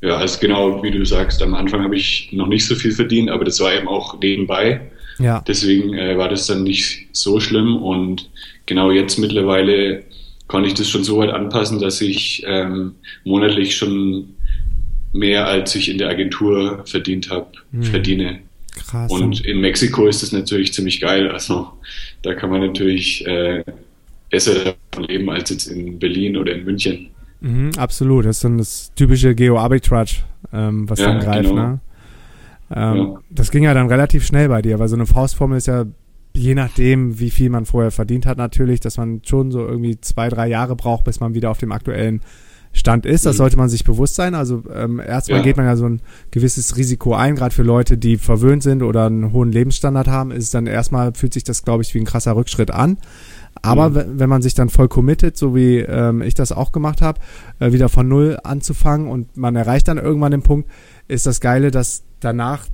[0.00, 3.30] Ja, also genau wie du sagst, am Anfang habe ich noch nicht so viel verdient,
[3.30, 4.80] aber das war eben auch nebenbei.
[5.18, 5.42] Ja.
[5.46, 8.30] Deswegen äh, war das dann nicht so schlimm und
[8.66, 10.04] genau jetzt mittlerweile
[10.46, 14.34] kann ich das schon so weit anpassen, dass ich ähm, monatlich schon
[15.12, 17.82] mehr als ich in der Agentur verdient habe, hm.
[17.82, 18.40] verdiene.
[18.76, 19.10] Krass.
[19.10, 21.28] Und in Mexiko ist das natürlich ziemlich geil.
[21.30, 21.72] Also
[22.22, 23.64] da kann man natürlich äh,
[24.30, 27.08] besser davon leben als jetzt in Berlin oder in München.
[27.40, 28.26] Mhm, absolut.
[28.26, 31.48] Das ist dann das typische Geo-Arbitrage, ähm, was ja, dann greift.
[31.48, 31.62] Genau.
[31.62, 31.80] Ne?
[32.74, 33.20] Ähm, ja.
[33.30, 35.86] Das ging ja dann relativ schnell bei dir, weil so eine Faustformel ist ja
[36.34, 40.28] je nachdem, wie viel man vorher verdient hat, natürlich, dass man schon so irgendwie zwei,
[40.28, 42.20] drei Jahre braucht, bis man wieder auf dem aktuellen
[42.72, 43.26] Stand ist.
[43.26, 43.38] Das mhm.
[43.38, 44.34] sollte man sich bewusst sein.
[44.34, 45.44] Also ähm, erstmal ja.
[45.44, 49.06] geht man ja so ein gewisses Risiko ein, gerade für Leute, die verwöhnt sind oder
[49.06, 52.36] einen hohen Lebensstandard haben, ist dann erstmal, fühlt sich das, glaube ich, wie ein krasser
[52.36, 52.98] Rückschritt an.
[53.62, 54.18] Aber mhm.
[54.18, 57.20] wenn man sich dann voll committet, so wie ähm, ich das auch gemacht habe,
[57.60, 60.70] äh, wieder von null anzufangen und man erreicht dann irgendwann den Punkt,
[61.08, 62.66] ist das Geile, dass danach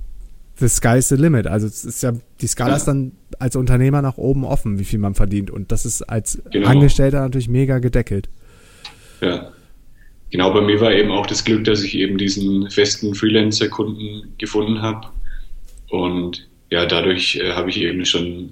[0.57, 1.47] the sky's the limit.
[1.47, 2.75] Also es ist ja, die Skala ja.
[2.77, 5.51] ist dann als Unternehmer nach oben offen, wie viel man verdient.
[5.51, 6.69] Und das ist als genau.
[6.69, 8.29] Angestellter natürlich mega gedeckelt.
[9.21, 9.51] Ja
[10.35, 14.81] genau, bei mir war eben auch das Glück, dass ich eben diesen festen Freelancer-Kunden gefunden
[14.81, 15.07] habe.
[15.89, 18.51] Und ja, dadurch äh, habe ich eben schon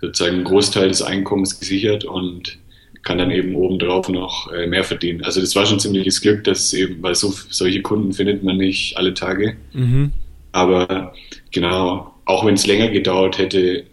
[0.00, 2.58] sozusagen einen Großteil des Einkommens gesichert und
[3.02, 5.24] kann dann eben obendrauf noch äh, mehr verdienen.
[5.24, 8.96] Also das war schon ziemliches Glück, dass eben, weil so, solche Kunden findet man nicht
[8.96, 9.56] alle Tage.
[9.72, 10.12] Mhm.
[10.52, 11.14] Aber
[11.50, 13.84] genau, auch wenn es länger gedauert hätte,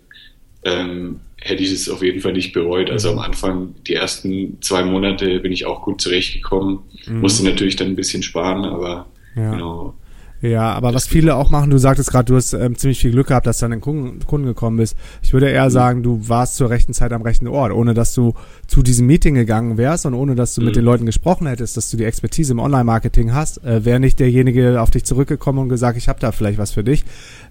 [0.63, 2.89] ähm, hätte ich es auf jeden Fall nicht bereut.
[2.89, 6.79] Also am Anfang, die ersten zwei Monate bin ich auch gut zurechtgekommen.
[7.05, 7.21] Mhm.
[7.21, 9.51] Musste natürlich dann ein bisschen sparen, aber ja.
[9.51, 9.93] genau.
[10.41, 13.27] Ja, aber was viele auch machen, du sagtest gerade, du hast ähm, ziemlich viel Glück
[13.27, 14.95] gehabt, dass du an den Kunden, Kunden gekommen bist.
[15.23, 15.69] Ich würde eher mhm.
[15.71, 18.33] sagen, du warst zur rechten Zeit am rechten Ort, ohne dass du
[18.67, 20.67] zu diesem Meeting gegangen wärst und ohne dass du mhm.
[20.67, 24.19] mit den Leuten gesprochen hättest, dass du die Expertise im Online-Marketing hast, äh, wäre nicht
[24.19, 27.05] derjenige auf dich zurückgekommen und gesagt, ich habe da vielleicht was für dich.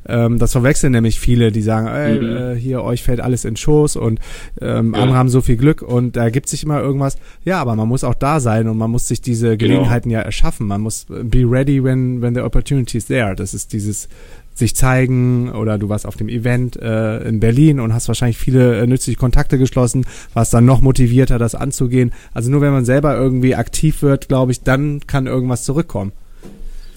[0.07, 2.37] Ähm, das verwechseln nämlich viele, die sagen, ey, mhm.
[2.37, 4.21] äh, hier, euch fällt alles in Schoß und
[4.61, 5.01] ähm, ja.
[5.01, 7.17] andere haben so viel Glück und da gibt sich immer irgendwas.
[7.45, 9.75] Ja, aber man muss auch da sein und man muss sich diese genau.
[9.75, 10.21] Gelegenheiten genau.
[10.21, 10.67] ja erschaffen.
[10.67, 13.35] Man muss be ready when, when the opportunity is there.
[13.35, 14.09] Das ist dieses
[14.55, 18.79] sich zeigen oder du warst auf dem Event äh, in Berlin und hast wahrscheinlich viele
[18.79, 22.13] äh, nützliche Kontakte geschlossen, warst dann noch motivierter, das anzugehen.
[22.33, 26.13] Also nur wenn man selber irgendwie aktiv wird, glaube ich, dann kann irgendwas zurückkommen.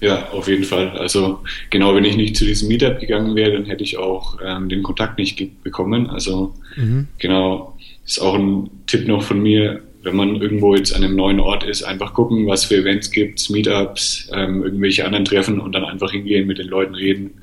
[0.00, 0.90] Ja, auf jeden Fall.
[0.90, 4.68] Also genau, wenn ich nicht zu diesem Meetup gegangen wäre, dann hätte ich auch ähm,
[4.68, 6.08] den Kontakt nicht bekommen.
[6.08, 7.08] Also mhm.
[7.18, 11.38] genau, ist auch ein Tipp noch von mir, wenn man irgendwo jetzt an einem neuen
[11.38, 15.84] Ort ist, einfach gucken, was für Events gibt, Meetups, ähm, irgendwelche anderen Treffen und dann
[15.84, 17.34] einfach hingehen, mit den Leuten reden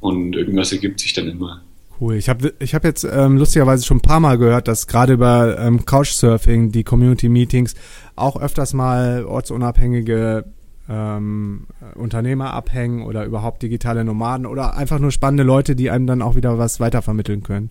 [0.00, 1.62] und irgendwas ergibt sich dann immer.
[2.00, 2.14] Cool.
[2.14, 5.58] Ich habe ich hab jetzt ähm, lustigerweise schon ein paar Mal gehört, dass gerade über
[5.58, 7.74] ähm, Couchsurfing, die Community Meetings,
[8.16, 10.44] auch öfters mal ortsunabhängige
[10.88, 16.22] ähm, Unternehmer abhängen oder überhaupt digitale Nomaden oder einfach nur spannende Leute, die einem dann
[16.22, 17.70] auch wieder was weitervermitteln können.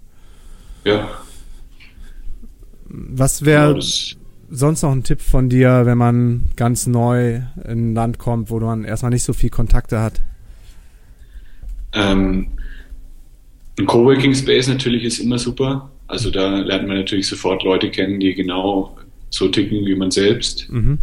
[0.86, 1.08] Ja.
[2.88, 3.86] Was wäre genau,
[4.50, 8.60] sonst noch ein Tipp von dir, wenn man ganz neu in ein Land kommt, wo
[8.60, 10.22] man erstmal nicht so viel Kontakte hat?
[11.94, 12.48] Ähm,
[13.78, 15.90] ein Coworking Space natürlich ist immer super.
[16.08, 18.98] Also da lernt man natürlich sofort Leute kennen, die genau
[19.30, 20.68] so ticken wie man selbst.
[20.70, 20.98] Mhm.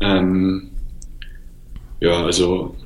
[0.00, 0.68] Ähm,
[2.00, 2.76] ja, also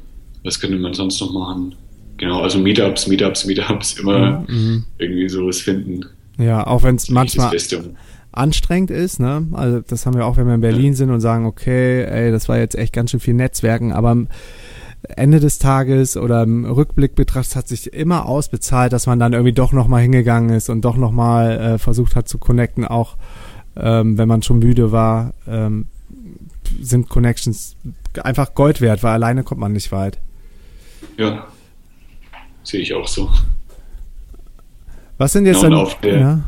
[0.45, 1.75] was könnte man sonst noch machen?
[2.17, 4.85] Genau, also Meetups, Meetups, Meetups, immer mhm.
[4.99, 6.07] irgendwie sowas finden.
[6.39, 7.51] Ja, auch wenn es manchmal
[8.33, 9.47] anstrengend ist, ne?
[9.53, 12.49] Also das haben wir auch, wenn wir in Berlin sind und sagen, okay, ey, das
[12.49, 14.17] war jetzt echt ganz schön viel Netzwerken, aber
[15.17, 19.53] Ende des Tages oder im Rückblick betrachtet hat sich immer ausbezahlt, dass man dann irgendwie
[19.53, 23.17] doch nochmal hingegangen ist und doch nochmal äh, versucht hat zu connecten, auch
[23.77, 25.87] ähm, wenn man schon müde war, ähm,
[26.81, 27.77] sind Connections
[28.23, 30.19] einfach Gold wert, weil alleine kommt man nicht weit.
[31.17, 31.47] Ja,
[32.63, 33.31] sehe ich auch so.
[35.19, 36.41] Was sind jetzt ja, dann, auf der, ja?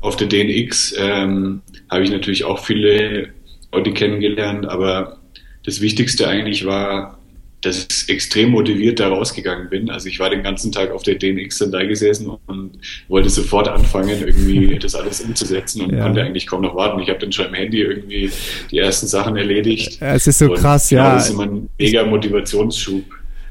[0.00, 3.30] Auf der DNX ähm, habe ich natürlich auch viele
[3.72, 5.18] Leute kennengelernt, aber
[5.64, 7.18] das Wichtigste eigentlich war
[7.60, 9.90] dass ich extrem motiviert da rausgegangen bin.
[9.90, 13.68] Also ich war den ganzen Tag auf der DNX dann da gesessen und wollte sofort
[13.68, 16.04] anfangen, irgendwie das alles umzusetzen und ja.
[16.04, 17.00] konnte eigentlich kaum noch warten.
[17.00, 18.30] Ich habe dann schon im Handy irgendwie
[18.70, 20.00] die ersten Sachen erledigt.
[20.00, 21.14] Es ist so krass, genau, ja.
[21.14, 23.04] Das ist immer ein mega Motivationsschub.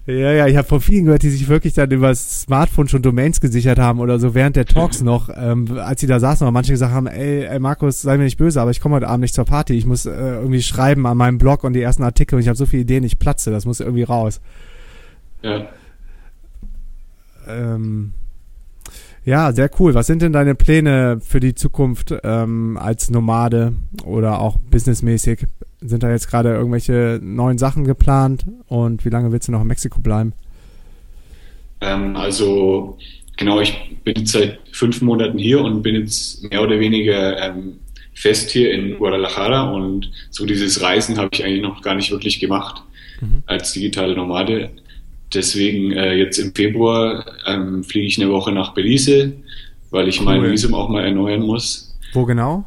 [0.07, 3.01] Ja, ja, ich habe von vielen gehört, die sich wirklich dann über das Smartphone schon
[3.01, 6.53] Domains gesichert haben oder so während der Talks noch, ähm, als sie da saßen, und
[6.53, 9.23] manche gesagt haben, ey, ey Markus, sei mir nicht böse, aber ich komme heute Abend
[9.23, 12.35] nicht zur Party, ich muss äh, irgendwie schreiben an meinem Blog und die ersten Artikel
[12.35, 14.39] und ich habe so viele Ideen, ich platze, das muss irgendwie raus.
[15.41, 15.67] Ja.
[17.45, 18.13] Ähm,
[19.25, 19.93] ja, sehr cool.
[19.93, 23.73] Was sind denn deine Pläne für die Zukunft ähm, als Nomade
[24.05, 25.47] oder auch businessmäßig?
[25.79, 29.67] Sind da jetzt gerade irgendwelche neuen Sachen geplant und wie lange willst du noch in
[29.67, 30.33] Mexiko bleiben?
[31.81, 32.97] Ähm, also
[33.37, 37.79] genau, ich bin jetzt seit fünf Monaten hier und bin jetzt mehr oder weniger ähm,
[38.13, 42.39] fest hier in Guadalajara und so dieses Reisen habe ich eigentlich noch gar nicht wirklich
[42.39, 42.81] gemacht
[43.21, 43.43] mhm.
[43.45, 44.71] als digitale Nomade.
[45.33, 49.33] Deswegen äh, jetzt im Februar ähm, fliege ich eine Woche nach Belize,
[49.91, 50.25] weil ich cool.
[50.25, 51.95] mein Visum auch mal erneuern muss.
[52.13, 52.65] Wo genau?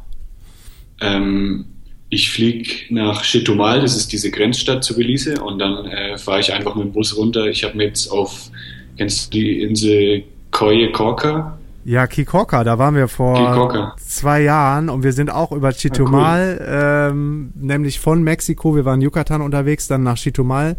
[1.01, 1.65] Ähm,
[2.11, 6.53] ich fliege nach Chetumal, das ist diese Grenzstadt zu Belize, und dann äh, fahre ich
[6.53, 7.45] einfach mit dem Bus runter.
[7.45, 8.51] Ich habe mir jetzt auf,
[8.97, 11.57] kennst du die Insel Coye Corca?
[11.83, 13.95] Ja, Kikorka, da waren wir vor Kikorka.
[13.97, 17.11] zwei Jahren und wir sind auch über Chitumal, ah, cool.
[17.11, 20.75] ähm, nämlich von Mexiko, wir waren in Yucatan unterwegs, dann nach Chitumal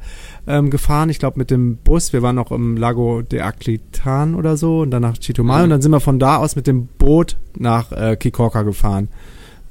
[0.47, 4.57] ähm, gefahren, ich glaube mit dem Bus, wir waren noch im Lago de Aclitan oder
[4.57, 5.65] so und dann nach Chitumal mhm.
[5.65, 9.09] und dann sind wir von da aus mit dem Boot nach äh, Kikorka gefahren.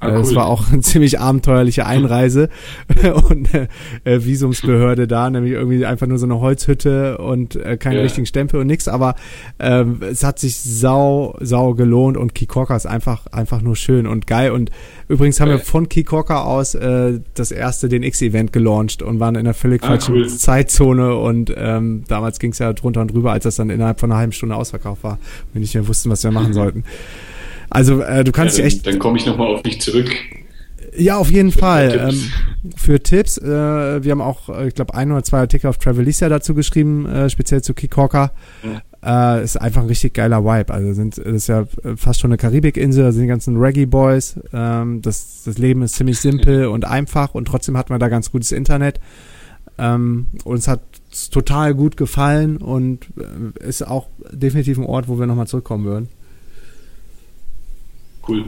[0.02, 0.18] Ah, äh, cool.
[0.18, 2.48] Das war auch eine ziemlich abenteuerliche Einreise
[3.28, 3.68] und äh,
[4.04, 8.02] äh, Visumsbehörde da, nämlich irgendwie einfach nur so eine Holzhütte und äh, keinen yeah.
[8.02, 9.14] richtigen Stempel und nix, aber
[9.58, 14.26] äh, es hat sich sau, sau gelohnt und Kikorka ist einfach, einfach nur schön und
[14.26, 14.70] geil und
[15.08, 15.58] übrigens haben okay.
[15.58, 19.82] wir von Kikorka aus äh, das erste den X-Event gelauncht und waren in einer völlig
[19.84, 20.28] ah, falschen cool.
[20.28, 24.10] Zeitzone und ähm, damals ging es ja drunter und drüber, als das dann innerhalb von
[24.10, 25.18] einer halben Stunde ausverkauft war,
[25.52, 26.84] wenn wir nicht mehr wussten, was wir machen sollten.
[27.72, 28.86] Also äh, du kannst ja, dann, echt.
[28.86, 30.10] Dann komme ich nochmal auf dich zurück.
[30.94, 31.90] Ja, auf jeden für Fall.
[31.90, 32.14] Tipps.
[32.14, 33.38] Ähm, für Tipps.
[33.38, 37.06] Äh, wir haben auch, äh, ich glaube, ein oder zwei Artikel auf Travelista dazu geschrieben,
[37.06, 38.32] äh, speziell zu Kikorka.
[38.62, 39.38] Ja.
[39.38, 40.72] Äh, ist einfach ein richtig geiler Vibe.
[40.72, 41.64] Also sind, das ist ja
[41.96, 44.40] fast schon eine Karibikinsel, da sind die ganzen Reggae-Boys.
[44.52, 48.30] Ähm, das, das Leben ist ziemlich simpel und einfach und trotzdem hat man da ganz
[48.30, 49.00] gutes Internet.
[49.78, 50.80] Ähm, uns hat
[51.30, 56.08] total gut gefallen und äh, ist auch definitiv ein Ort, wo wir nochmal zurückkommen würden.
[58.26, 58.44] Cool.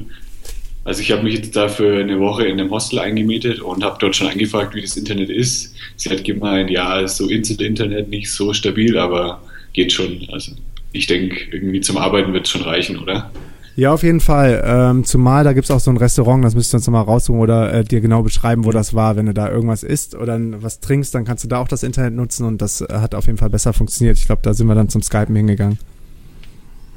[0.84, 3.96] Also ich habe mich jetzt da für eine Woche in einem Hostel eingemietet und habe
[3.98, 5.74] dort schon angefragt, wie das Internet ist.
[5.96, 10.28] Sie hat gemeint, ja, so Insel-Internet nicht so stabil, aber geht schon.
[10.30, 10.52] Also
[10.92, 13.30] ich denke, irgendwie zum Arbeiten wird es schon reichen, oder?
[13.76, 14.62] Ja, auf jeden Fall.
[14.64, 17.72] Ähm, zumal da gibt's auch so ein Restaurant, das müsstest du uns nochmal raussuchen oder
[17.72, 19.16] äh, dir genau beschreiben, wo das war.
[19.16, 22.14] Wenn du da irgendwas isst oder was trinkst, dann kannst du da auch das Internet
[22.14, 24.18] nutzen und das hat auf jeden Fall besser funktioniert.
[24.18, 25.78] Ich glaube, da sind wir dann zum Skypen hingegangen.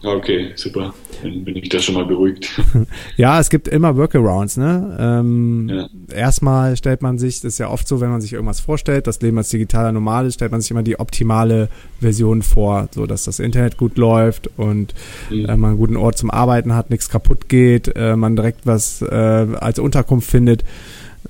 [0.04, 0.94] Okay, super.
[1.24, 2.62] Dann bin ich da schon mal beruhigt.
[3.18, 4.98] ja, es gibt immer Workarounds, ne?
[5.00, 5.88] Ähm, ja.
[6.16, 9.22] Erstmal stellt man sich, das ist ja oft so, wenn man sich irgendwas vorstellt, das
[9.22, 13.40] Leben als digitaler Nomade, stellt man sich immer die optimale Version vor, so dass das
[13.40, 14.94] Internet gut läuft und
[15.32, 15.46] mhm.
[15.46, 19.02] äh, man einen guten Ort zum Arbeiten hat, nichts kaputt geht, äh, man direkt was
[19.02, 20.64] äh, als Unterkunft findet.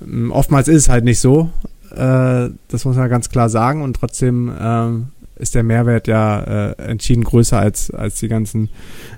[0.02, 1.50] Ähm, oftmals ist es halt nicht so.
[1.90, 5.06] Äh, das muss man ganz klar sagen und trotzdem ähm,
[5.38, 8.68] ist der Mehrwert ja äh, entschieden größer als, als die ganzen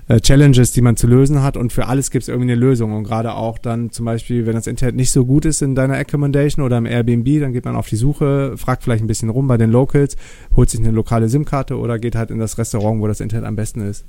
[0.07, 1.57] äh, Challenges, die man zu lösen hat.
[1.57, 2.93] Und für alles gibt es irgendwie eine Lösung.
[2.93, 5.95] Und gerade auch dann zum Beispiel, wenn das Internet nicht so gut ist in deiner
[5.95, 9.47] Accommodation oder im Airbnb, dann geht man auf die Suche, fragt vielleicht ein bisschen rum
[9.47, 10.15] bei den Locals,
[10.55, 13.55] holt sich eine lokale SIM-Karte oder geht halt in das Restaurant, wo das Internet am
[13.55, 14.05] besten ist.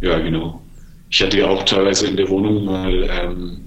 [0.00, 0.60] Ja, genau.
[1.10, 3.60] Ich hatte ja auch teilweise in der Wohnung mal ähm,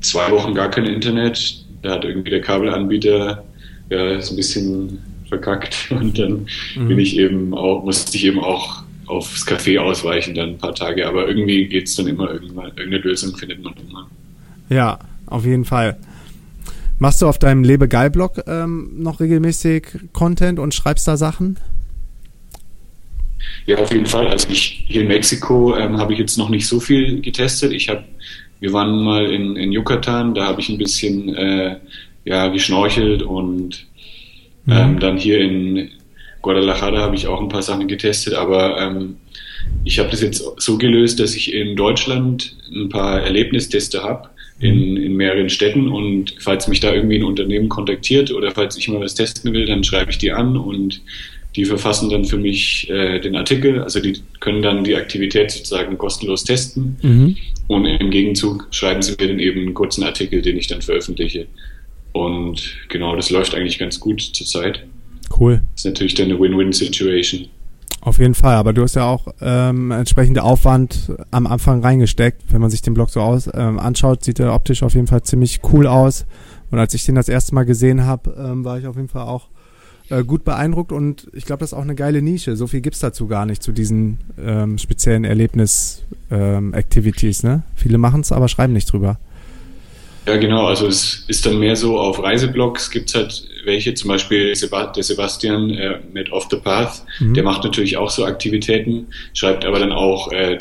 [0.00, 1.64] zwei Wochen gar kein Internet.
[1.82, 3.44] Da hat irgendwie der Kabelanbieter
[3.90, 6.88] ja so ein bisschen verkackt und dann mhm.
[6.88, 11.06] bin ich eben auch, musste ich eben auch aufs Café ausweichen dann ein paar Tage,
[11.06, 14.08] aber irgendwie geht es dann immer irgendwann, irgendeine Lösung findet man immer.
[14.68, 15.96] Ja, auf jeden Fall.
[16.98, 21.58] Machst du auf deinem Lebegeil-Blog ähm, noch regelmäßig Content und schreibst da Sachen?
[23.66, 24.28] Ja, auf jeden Fall.
[24.28, 27.72] Also ich hier in Mexiko ähm, habe ich jetzt noch nicht so viel getestet.
[27.72, 28.04] Ich habe,
[28.60, 31.76] wir waren mal in, in Yucatan, da habe ich ein bisschen äh,
[32.24, 33.86] ja geschnorchelt und
[34.66, 34.72] Mhm.
[34.72, 35.90] Ähm, dann hier in
[36.42, 39.16] Guadalajara habe ich auch ein paar Sachen getestet, aber ähm,
[39.84, 44.28] ich habe das jetzt so gelöst, dass ich in Deutschland ein paar Erlebnisteste habe
[44.60, 48.88] in, in mehreren Städten und falls mich da irgendwie ein Unternehmen kontaktiert oder falls ich
[48.88, 51.02] mal was testen will, dann schreibe ich die an und
[51.56, 55.96] die verfassen dann für mich äh, den Artikel, also die können dann die Aktivität sozusagen
[55.98, 57.36] kostenlos testen mhm.
[57.66, 61.46] und im Gegenzug schreiben sie mir dann eben einen kurzen Artikel, den ich dann veröffentliche.
[62.16, 64.84] Und genau, das läuft eigentlich ganz gut zurzeit.
[65.38, 65.62] Cool.
[65.74, 67.48] Das ist natürlich dann eine Win-Win-Situation.
[68.00, 72.42] Auf jeden Fall, aber du hast ja auch ähm, entsprechende Aufwand am Anfang reingesteckt.
[72.50, 75.24] Wenn man sich den Blog so aus, ähm, anschaut, sieht er optisch auf jeden Fall
[75.24, 76.24] ziemlich cool aus.
[76.70, 79.26] Und als ich den das erste Mal gesehen habe, ähm, war ich auf jeden Fall
[79.26, 79.48] auch
[80.08, 82.56] äh, gut beeindruckt und ich glaube, das ist auch eine geile Nische.
[82.56, 87.42] So viel gibt es dazu gar nicht, zu diesen ähm, speziellen Erlebnis-Activities.
[87.42, 87.64] Ähm, ne?
[87.74, 89.18] Viele machen es, aber schreiben nicht drüber.
[90.26, 90.66] Ja, genau.
[90.66, 95.02] Also es ist dann mehr so auf Reiseblogs gibt es halt welche, zum Beispiel der
[95.02, 97.34] Sebastian äh, mit Off the Path, mhm.
[97.34, 100.56] der macht natürlich auch so Aktivitäten, schreibt aber dann auch äh,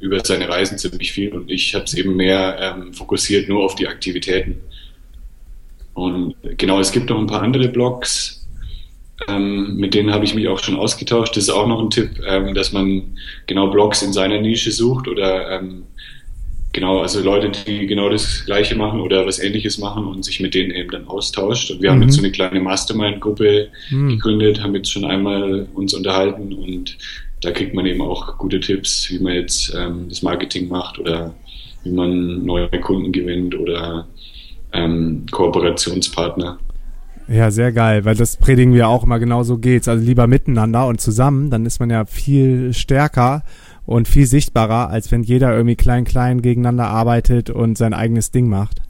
[0.00, 3.74] über seine Reisen ziemlich viel und ich habe es eben mehr ähm, fokussiert nur auf
[3.74, 4.60] die Aktivitäten.
[5.94, 8.46] Und genau, es gibt noch ein paar andere Blogs,
[9.28, 11.36] ähm, mit denen habe ich mich auch schon ausgetauscht.
[11.36, 15.08] Das ist auch noch ein Tipp, ähm, dass man genau Blogs in seiner Nische sucht
[15.08, 15.84] oder ähm,
[16.72, 20.54] Genau, also Leute, die genau das Gleiche machen oder was Ähnliches machen und sich mit
[20.54, 21.70] denen eben dann austauscht.
[21.70, 21.94] Und wir mhm.
[21.94, 24.08] haben jetzt so eine kleine Mastermind-Gruppe mhm.
[24.08, 26.96] gegründet, haben jetzt schon einmal uns unterhalten und
[27.42, 31.34] da kriegt man eben auch gute Tipps, wie man jetzt ähm, das Marketing macht oder
[31.82, 34.06] wie man neue Kunden gewinnt oder
[34.72, 36.58] ähm, Kooperationspartner.
[37.28, 39.88] Ja, sehr geil, weil das predigen wir auch immer genau so geht's.
[39.88, 43.42] Also lieber miteinander und zusammen, dann ist man ja viel stärker
[43.86, 48.48] und viel sichtbarer, als wenn jeder irgendwie klein klein gegeneinander arbeitet und sein eigenes Ding
[48.48, 48.82] macht.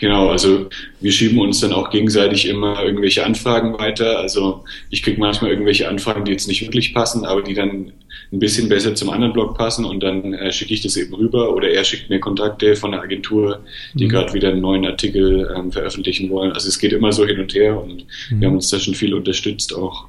[0.00, 4.18] Genau, also wir schieben uns dann auch gegenseitig immer irgendwelche Anfragen weiter.
[4.18, 7.92] Also ich kriege manchmal irgendwelche Anfragen, die jetzt nicht wirklich passen, aber die dann
[8.32, 11.54] ein bisschen besser zum anderen Blog passen und dann äh, schicke ich das eben rüber
[11.54, 13.60] oder er schickt mir Kontakte von der Agentur,
[13.92, 14.08] die mhm.
[14.08, 16.52] gerade wieder einen neuen Artikel ähm, veröffentlichen wollen.
[16.52, 18.40] Also es geht immer so hin und her und mhm.
[18.40, 20.06] wir haben uns da schon viel unterstützt auch.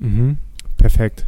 [0.00, 0.38] Mhm.
[0.78, 1.26] Perfekt.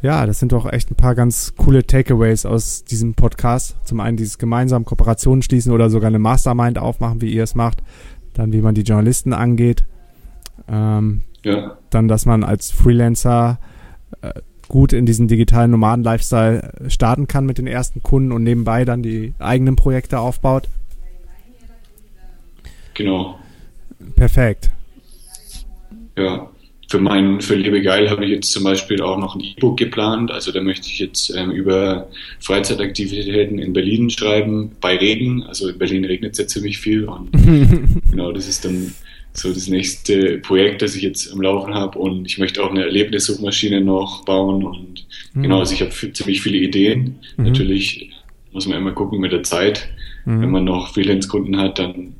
[0.00, 3.76] Ja, das sind doch echt ein paar ganz coole Takeaways aus diesem Podcast.
[3.84, 7.82] Zum einen dieses gemeinsam Kooperationen schließen oder sogar eine Mastermind aufmachen, wie ihr es macht.
[8.34, 9.84] Dann, wie man die Journalisten angeht.
[10.68, 11.76] Ähm, ja.
[11.90, 13.58] Dann, dass man als Freelancer
[14.22, 14.34] äh,
[14.68, 19.34] gut in diesen digitalen Nomaden-Lifestyle starten kann mit den ersten Kunden und nebenbei dann die
[19.40, 20.68] eigenen Projekte aufbaut.
[22.94, 23.38] Genau.
[24.14, 24.70] Perfekt.
[26.16, 26.48] Ja
[26.88, 30.30] für mein, für Liebe Geil habe ich jetzt zum Beispiel auch noch ein E-Book geplant.
[30.30, 32.08] Also da möchte ich jetzt ähm, über
[32.40, 35.42] Freizeitaktivitäten in Berlin schreiben, bei Regen.
[35.42, 37.30] Also in Berlin regnet es ja ziemlich viel und
[38.10, 38.94] genau, das ist dann
[39.34, 41.98] so das nächste Projekt, das ich jetzt am Laufen habe.
[41.98, 45.42] Und ich möchte auch eine Erlebnissuchmaschine noch bauen und mhm.
[45.42, 47.18] genau, also ich habe ziemlich viele Ideen.
[47.36, 47.44] Mhm.
[47.44, 48.12] Natürlich
[48.50, 49.90] muss man immer gucken mit der Zeit.
[50.24, 50.40] Mhm.
[50.40, 52.14] Wenn man noch Freelance-Kunden hat, dann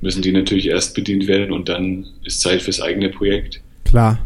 [0.00, 3.60] müssen die natürlich erst bedient werden und dann ist Zeit fürs eigene Projekt.
[3.88, 4.18] Klar.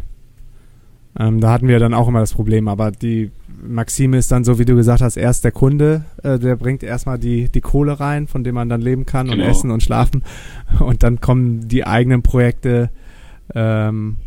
[1.17, 3.31] Ähm, da hatten wir dann auch immer das Problem, aber die
[3.65, 7.17] Maxime ist dann so, wie du gesagt hast, erst der Kunde, äh, der bringt erstmal
[7.17, 9.41] die, die Kohle rein, von dem man dann leben kann genau.
[9.41, 10.23] und essen und schlafen.
[10.79, 12.89] Und dann kommen die eigenen Projekte,
[13.53, 14.17] ähm,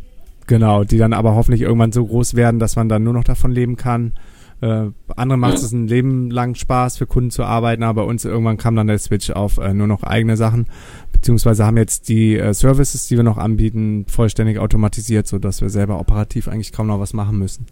[0.46, 3.50] genau, die dann aber hoffentlich irgendwann so groß werden, dass man dann nur noch davon
[3.50, 4.12] leben kann.
[4.60, 8.24] Äh, andere macht es ein Leben lang Spaß, für Kunden zu arbeiten, aber bei uns
[8.24, 10.66] irgendwann kam dann der Switch auf äh, nur noch eigene Sachen,
[11.12, 15.68] beziehungsweise haben jetzt die äh, Services, die wir noch anbieten, vollständig automatisiert, so dass wir
[15.68, 17.66] selber operativ eigentlich kaum noch was machen müssen.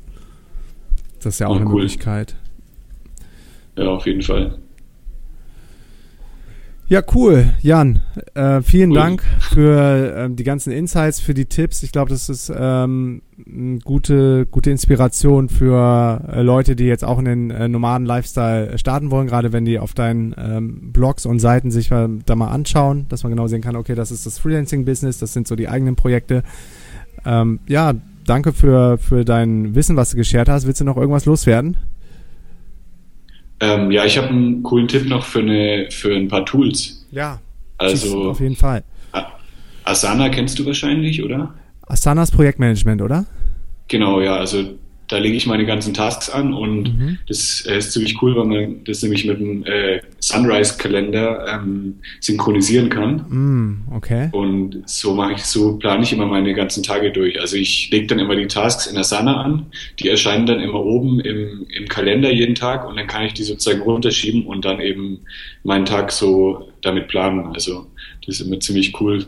[1.23, 1.75] Das ist ja auch oh, eine cool.
[1.75, 2.37] Möglichkeit.
[3.77, 4.59] Ja, auf jeden Fall.
[6.87, 8.01] Ja, cool, Jan.
[8.35, 8.97] Äh, vielen cool.
[8.97, 11.83] Dank für äh, die ganzen Insights, für die Tipps.
[11.83, 17.19] Ich glaube, das ist ähm, eine gute, gute Inspiration für äh, Leute, die jetzt auch
[17.19, 21.39] in den äh, normalen Lifestyle starten wollen, gerade wenn die auf deinen ähm, Blogs und
[21.39, 24.39] Seiten sich äh, da mal anschauen, dass man genau sehen kann, okay, das ist das
[24.39, 26.43] Freelancing-Business, das sind so die eigenen Projekte.
[27.25, 27.95] Ähm, ja,
[28.27, 30.67] danke für, für dein Wissen, was du geschert hast.
[30.67, 31.79] Willst du noch irgendwas loswerden?
[33.65, 37.07] Ähm, ja, ich habe einen coolen Tipp noch für, eine, für ein paar Tools.
[37.11, 37.41] Ja,
[37.79, 38.85] also auf jeden Fall.
[39.85, 41.55] Asana kennst du wahrscheinlich, oder?
[41.87, 43.27] Asanas Projektmanagement, oder?
[43.89, 44.37] Genau, ja.
[44.37, 44.79] Also
[45.09, 47.19] da lege ich meine ganzen Tasks an und mhm.
[47.29, 52.89] das äh, ist ziemlich cool, weil man das nämlich mit dem äh, Sunrise-Kalender ähm, synchronisieren
[52.89, 53.17] kann.
[53.29, 54.29] Mm, okay.
[54.33, 57.39] Und so mache ich, so plane ich immer meine ganzen Tage durch.
[57.41, 59.67] Also ich lege dann immer die Tasks in Asana an,
[59.99, 63.45] die erscheinen dann immer oben im, im Kalender jeden Tag und dann kann ich die
[63.45, 65.21] sozusagen runterschieben und dann eben
[65.65, 67.55] meinen Tag so damit planen.
[67.55, 67.87] Also
[68.25, 69.27] das ist immer ziemlich cool.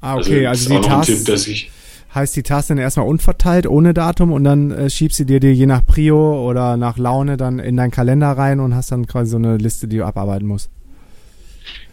[0.00, 1.66] Ah, okay, also, also die Tasks.
[2.14, 5.52] Heißt die Taste dann erstmal unverteilt, ohne Datum und dann äh, schiebst du dir die
[5.52, 9.30] je nach Prio oder nach Laune dann in deinen Kalender rein und hast dann quasi
[9.30, 10.70] so eine Liste, die du abarbeiten musst.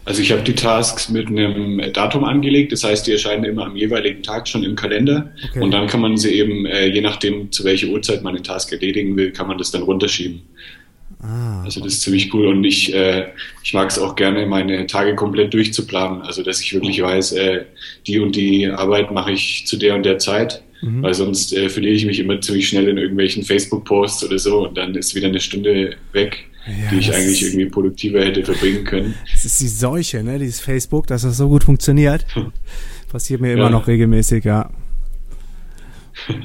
[0.04, 3.76] Also ich habe die Tasks mit einem Datum angelegt, das heißt, die erscheinen immer am
[3.76, 5.60] jeweiligen Tag schon im Kalender okay.
[5.60, 8.72] und dann kann man sie eben, äh, je nachdem, zu welcher Uhrzeit man den Task
[8.72, 10.40] erledigen will, kann man das dann runterschieben.
[11.20, 13.26] Ah, also das ist ziemlich cool und ich, äh,
[13.64, 16.22] ich mag es auch gerne, meine Tage komplett durchzuplanen.
[16.22, 17.64] Also dass ich wirklich weiß, äh,
[18.06, 21.02] die und die Arbeit mache ich zu der und der Zeit, mhm.
[21.02, 24.76] weil sonst äh, verliere ich mich immer ziemlich schnell in irgendwelchen Facebook-Posts oder so und
[24.78, 29.14] dann ist wieder eine Stunde weg, ja, die ich eigentlich irgendwie produktiver hätte verbringen können.
[29.32, 30.38] Das ist die Seuche, ne?
[30.38, 32.26] Dieses Facebook, dass das so gut funktioniert.
[33.10, 33.70] Passiert mir immer ja.
[33.70, 34.70] noch regelmäßig, ja.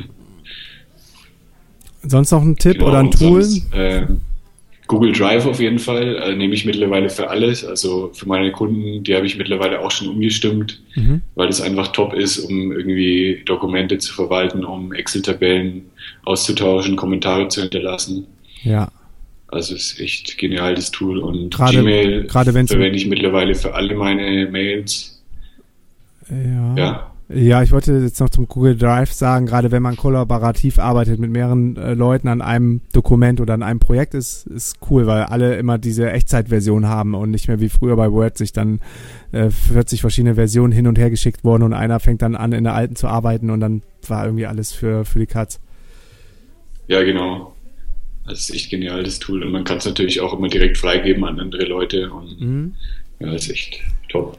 [2.03, 3.43] sonst noch ein Tipp genau, oder ein Tool?
[3.43, 4.07] Sonst, äh,
[4.93, 7.65] Google Drive auf jeden Fall äh, nehme ich mittlerweile für alles.
[7.65, 11.23] Also für meine Kunden, die habe ich mittlerweile auch schon umgestimmt, mhm.
[11.33, 15.85] weil es einfach top ist, um irgendwie Dokumente zu verwalten, um Excel-Tabellen
[16.25, 18.27] auszutauschen, Kommentare zu hinterlassen.
[18.61, 18.91] Ja.
[19.47, 21.17] Also es ist echt genial, das Tool.
[21.17, 25.23] Und gerade, Gmail gerade verwende ich mittlerweile für alle meine Mails.
[26.29, 26.75] Ja.
[26.77, 27.12] ja.
[27.34, 31.31] Ja, ich wollte jetzt noch zum Google Drive sagen, gerade wenn man kollaborativ arbeitet mit
[31.31, 35.55] mehreren äh, Leuten an einem Dokument oder an einem Projekt, ist, ist cool, weil alle
[35.55, 38.81] immer diese Echtzeitversion haben und nicht mehr wie früher bei Word sich dann
[39.31, 42.65] äh, 40 verschiedene Versionen hin und her geschickt wurden und einer fängt dann an, in
[42.65, 45.59] der alten zu arbeiten und dann war irgendwie alles für, für die Katz.
[46.88, 47.55] Ja, genau.
[48.27, 49.43] Das ist echt genial, das Tool.
[49.43, 52.73] Und man kann es natürlich auch immer direkt freigeben an andere Leute und mhm.
[53.19, 54.38] ja, das ist echt top.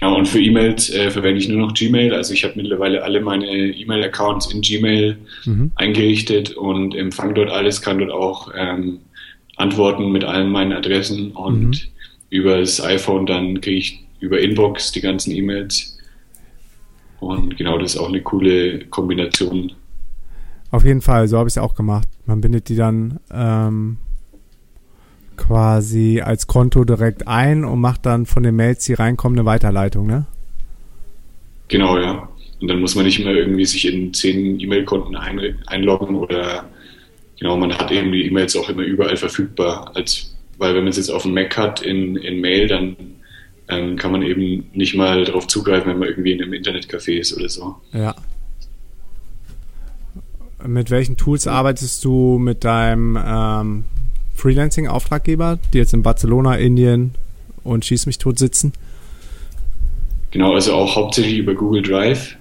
[0.00, 2.14] Ja, und für E-Mails äh, verwende ich nur noch Gmail.
[2.14, 5.72] Also ich habe mittlerweile alle meine E-Mail-Accounts in Gmail mhm.
[5.74, 9.00] eingerichtet und empfange dort alles, kann dort auch ähm,
[9.56, 11.78] antworten mit allen meinen Adressen und mhm.
[12.30, 15.98] über das iPhone dann kriege ich über Inbox die ganzen E-Mails.
[17.20, 19.72] Und genau, das ist auch eine coole Kombination.
[20.70, 22.08] Auf jeden Fall, so habe ich es auch gemacht.
[22.24, 23.98] Man bindet die dann ähm,
[25.40, 30.06] quasi als Konto direkt ein und macht dann von den Mails, die reinkommen, eine Weiterleitung,
[30.06, 30.26] ne?
[31.68, 32.28] Genau, ja.
[32.60, 36.64] Und dann muss man nicht mehr irgendwie sich in zehn E-Mail-Konten ein, einloggen oder
[37.38, 39.92] genau, man hat eben die E-Mails auch immer überall verfügbar.
[39.94, 42.96] Als, weil wenn man es jetzt auf dem Mac hat in, in Mail, dann
[43.68, 47.36] ähm, kann man eben nicht mal darauf zugreifen, wenn man irgendwie in einem Internetcafé ist
[47.36, 47.76] oder so.
[47.92, 48.14] Ja.
[50.66, 53.84] Mit welchen Tools arbeitest du mit deinem ähm,
[54.40, 57.12] Freelancing-Auftraggeber, die jetzt in Barcelona, Indien
[57.62, 58.72] und Schieß mich tot sitzen?
[60.30, 62.36] Genau, also auch hauptsächlich über Google Drive.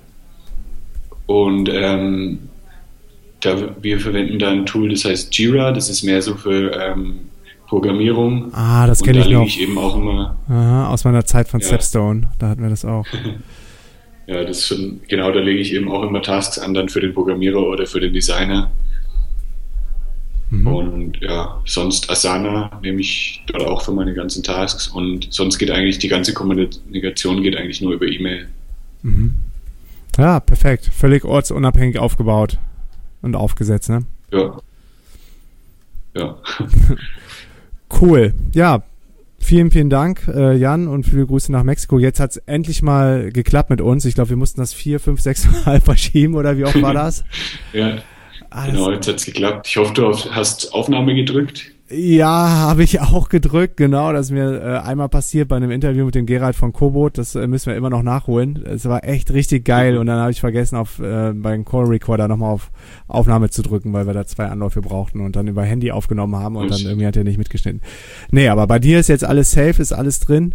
[1.26, 2.40] Und ähm,
[3.42, 7.20] da, wir verwenden da ein Tool, das heißt Jira, das ist mehr so für ähm,
[7.68, 8.54] Programmierung.
[8.54, 9.46] Ah, das kenne ich noch.
[9.46, 10.38] Ich eben auch immer.
[10.48, 11.68] Aha, aus meiner Zeit von ja.
[11.68, 13.06] Stepstone, da hatten wir das auch.
[14.28, 17.14] ja, das schon, genau, da lege ich eben auch immer Tasks an, dann für den
[17.14, 18.72] Programmierer oder für den Designer.
[20.50, 20.68] Mhm.
[20.68, 25.72] Und ja, sonst Asana nehme ich dort auch für meine ganzen Tasks und sonst geht
[25.72, 28.48] eigentlich die ganze Kommunikation geht eigentlich nur über E-Mail.
[29.04, 29.36] Mhm.
[30.18, 30.86] Ja, perfekt.
[30.86, 32.58] Völlig ortsunabhängig aufgebaut
[33.22, 34.06] und aufgesetzt, ne?
[34.32, 34.60] Ja.
[36.16, 36.38] Ja.
[38.02, 38.34] cool.
[38.54, 38.84] Ja,
[39.42, 41.98] Vielen, vielen Dank, äh, Jan, und viele Grüße nach Mexiko.
[41.98, 44.06] Jetzt hat es endlich mal geklappt mit uns.
[44.06, 47.24] Ich glaube, wir mussten das vier, fünf, sechs Mal verschieben, oder wie oft war das?
[47.74, 48.00] ja,
[48.50, 49.68] Ah, genau, jetzt hat's geklappt.
[49.68, 51.72] Ich hoffe, du hast Aufnahme gedrückt.
[51.92, 54.14] Ja, habe ich auch gedrückt, genau.
[54.14, 57.18] Das ist mir äh, einmal passiert bei einem Interview mit dem Gerald von Kobot.
[57.18, 58.64] Das äh, müssen wir immer noch nachholen.
[58.64, 62.28] Es war echt richtig geil und dann habe ich vergessen, auf äh, beim Call Recorder
[62.28, 62.70] nochmal auf
[63.08, 66.58] Aufnahme zu drücken, weil wir da zwei Anläufe brauchten und dann über Handy aufgenommen haben
[66.58, 67.82] und dann irgendwie hat er nicht mitgeschnitten.
[68.30, 70.54] Nee, aber bei dir ist jetzt alles safe, ist alles drin.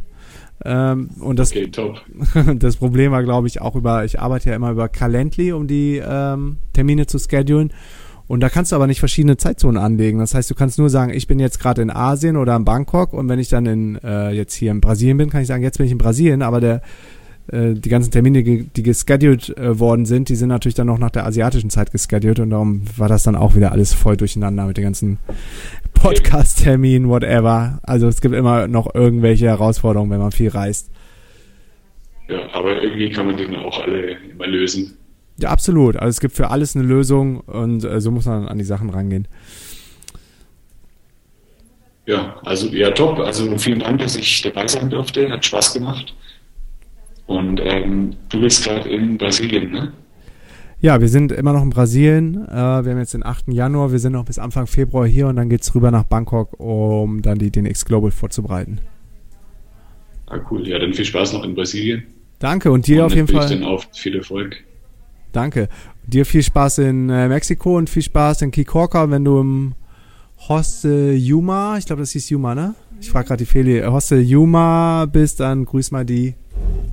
[0.65, 2.03] Ähm, und das, okay, top.
[2.57, 6.03] das Problem war, glaube ich, auch über, ich arbeite ja immer über Calendly, um die
[6.07, 7.73] ähm, Termine zu schedulen.
[8.27, 10.19] Und da kannst du aber nicht verschiedene Zeitzonen anlegen.
[10.19, 13.13] Das heißt, du kannst nur sagen, ich bin jetzt gerade in Asien oder in Bangkok
[13.13, 15.77] und wenn ich dann in äh, jetzt hier in Brasilien bin, kann ich sagen, jetzt
[15.77, 16.81] bin ich in Brasilien, aber der
[17.49, 21.11] äh, die ganzen Termine, die gescheduled äh, worden sind, die sind natürlich dann noch nach
[21.11, 24.77] der asiatischen Zeit gescheduled und darum war das dann auch wieder alles voll durcheinander mit
[24.77, 25.19] den ganzen
[25.95, 27.81] Podcast-Terminen, whatever.
[27.83, 30.91] Also es gibt immer noch irgendwelche Herausforderungen, wenn man viel reist.
[32.29, 34.97] Ja, aber irgendwie kann man den auch alle immer lösen.
[35.39, 35.97] Ja, absolut.
[35.97, 38.91] Also es gibt für alles eine Lösung und äh, so muss man an die Sachen
[38.91, 39.29] rangehen.
[42.07, 43.19] Ja, also ja, top.
[43.19, 45.31] Also vielen Dank, dass ich dabei sein durfte.
[45.31, 46.15] Hat Spaß gemacht.
[47.27, 49.93] Und ähm, du bist gerade in Brasilien, ne?
[50.81, 52.47] Ja, wir sind immer noch in Brasilien.
[52.47, 53.49] Äh, wir haben jetzt den 8.
[53.49, 53.91] Januar.
[53.91, 57.23] Wir sind noch bis Anfang Februar hier und dann geht es rüber nach Bangkok, um
[57.23, 58.81] dann die DNX Global vorzubereiten.
[60.27, 60.69] Ah, cool.
[60.69, 62.05] Ja, dann viel Spaß noch in Brasilien.
[62.39, 63.49] Danke und dir und auf jeden Fall.
[63.49, 64.63] Dann auf viel Erfolg.
[65.33, 65.69] Danke.
[66.07, 69.75] Dir viel Spaß in äh, Mexiko und viel Spaß in Kikorka, wenn du im
[70.49, 72.75] Hostel Yuma, ich glaube, das hieß Yuma, ne?
[73.01, 76.35] Ich frage gerade die Feli, Hostel Yuma bist, dann grüß mal die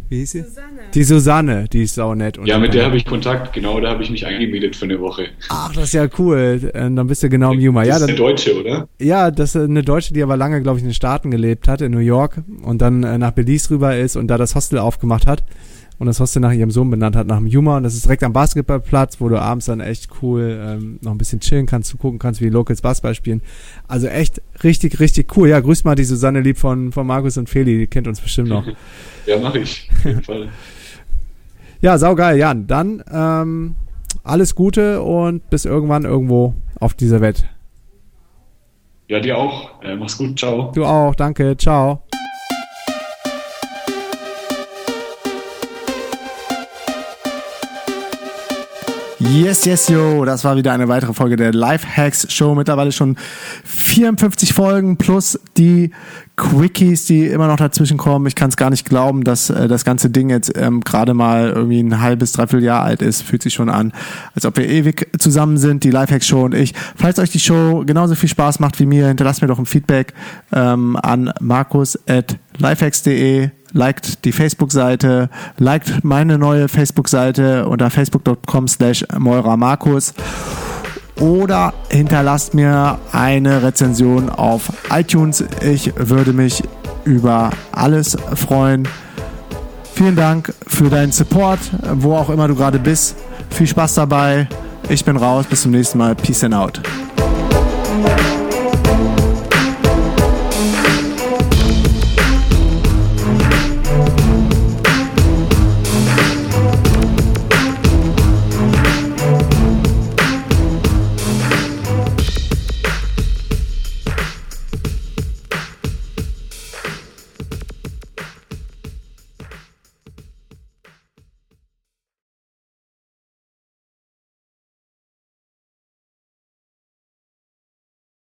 [0.10, 0.42] wie hieß sie?
[0.42, 0.82] Susanne.
[0.94, 2.38] Die Susanne, die ist sau nett.
[2.44, 5.28] ja, mit der habe ich Kontakt, genau, da habe ich mich eingemietet für eine Woche.
[5.48, 6.70] Ach, das ist ja cool.
[6.74, 7.82] Ähm, dann bist du genau im Juma.
[7.82, 8.90] Das ja, ist dann, eine Deutsche, oder?
[9.00, 11.80] Ja, das ist eine Deutsche, die aber lange, glaube ich, in den Staaten gelebt hat,
[11.80, 15.28] in New York und dann äh, nach Belize rüber ist und da das Hostel aufgemacht
[15.28, 15.46] hat
[16.02, 17.78] und das Hostel nach ihrem Sohn benannt hat, nach dem Juma.
[17.78, 21.20] Und das ist direkt am Basketballplatz, wo du abends dann echt cool ähm, noch ein
[21.20, 23.44] bisschen chillen kannst, zugucken kannst, wie die Locals Basketball spielen.
[23.88, 25.50] Also echt richtig, richtig cool.
[25.50, 28.50] Ja, grüß mal die Susanne Lieb von, von Markus und Feli, die kennt uns bestimmt
[28.50, 28.66] noch.
[29.28, 29.92] ja, mach ich.
[29.92, 30.50] Auf jeden Fall.
[31.82, 32.66] ja, saugeil, Jan.
[32.66, 33.76] Dann ähm,
[34.24, 37.46] alles Gute und bis irgendwann irgendwo auf dieser Welt.
[39.08, 39.84] Ja, dir auch.
[39.84, 40.40] Äh, mach's gut.
[40.40, 40.72] Ciao.
[40.74, 41.14] Du auch.
[41.14, 41.56] Danke.
[41.58, 42.02] Ciao.
[49.30, 50.26] Yes, yes, yo.
[50.26, 52.56] Das war wieder eine weitere Folge der Life Hacks Show.
[52.56, 53.18] Mittlerweile schon
[53.66, 55.92] 54 Folgen plus die
[56.36, 58.26] Quickies, die immer noch dazwischen kommen.
[58.26, 61.50] Ich kann es gar nicht glauben, dass äh, das ganze Ding jetzt ähm, gerade mal
[61.50, 63.22] irgendwie ein halbes, dreiviertel Jahr alt ist.
[63.22, 63.94] Fühlt sich schon an,
[64.34, 66.74] als ob wir ewig zusammen sind, die Lifehacks Show und ich.
[66.96, 70.14] Falls euch die Show genauso viel Spaß macht wie mir, hinterlasst mir doch ein Feedback
[70.52, 71.32] ähm, an
[72.62, 80.14] markus.lifehacks.de liked die Facebook-Seite, liked meine neue Facebook-Seite unter facebook.com slash Markus
[81.20, 85.44] oder hinterlasst mir eine Rezension auf iTunes.
[85.62, 86.64] Ich würde mich
[87.06, 88.88] über alles freuen.
[89.94, 91.60] Vielen Dank für deinen Support,
[91.96, 93.16] wo auch immer du gerade bist.
[93.50, 94.48] Viel Spaß dabei.
[94.90, 95.46] Ich bin raus.
[95.48, 96.16] Bis zum nächsten Mal.
[96.16, 96.82] Peace and out.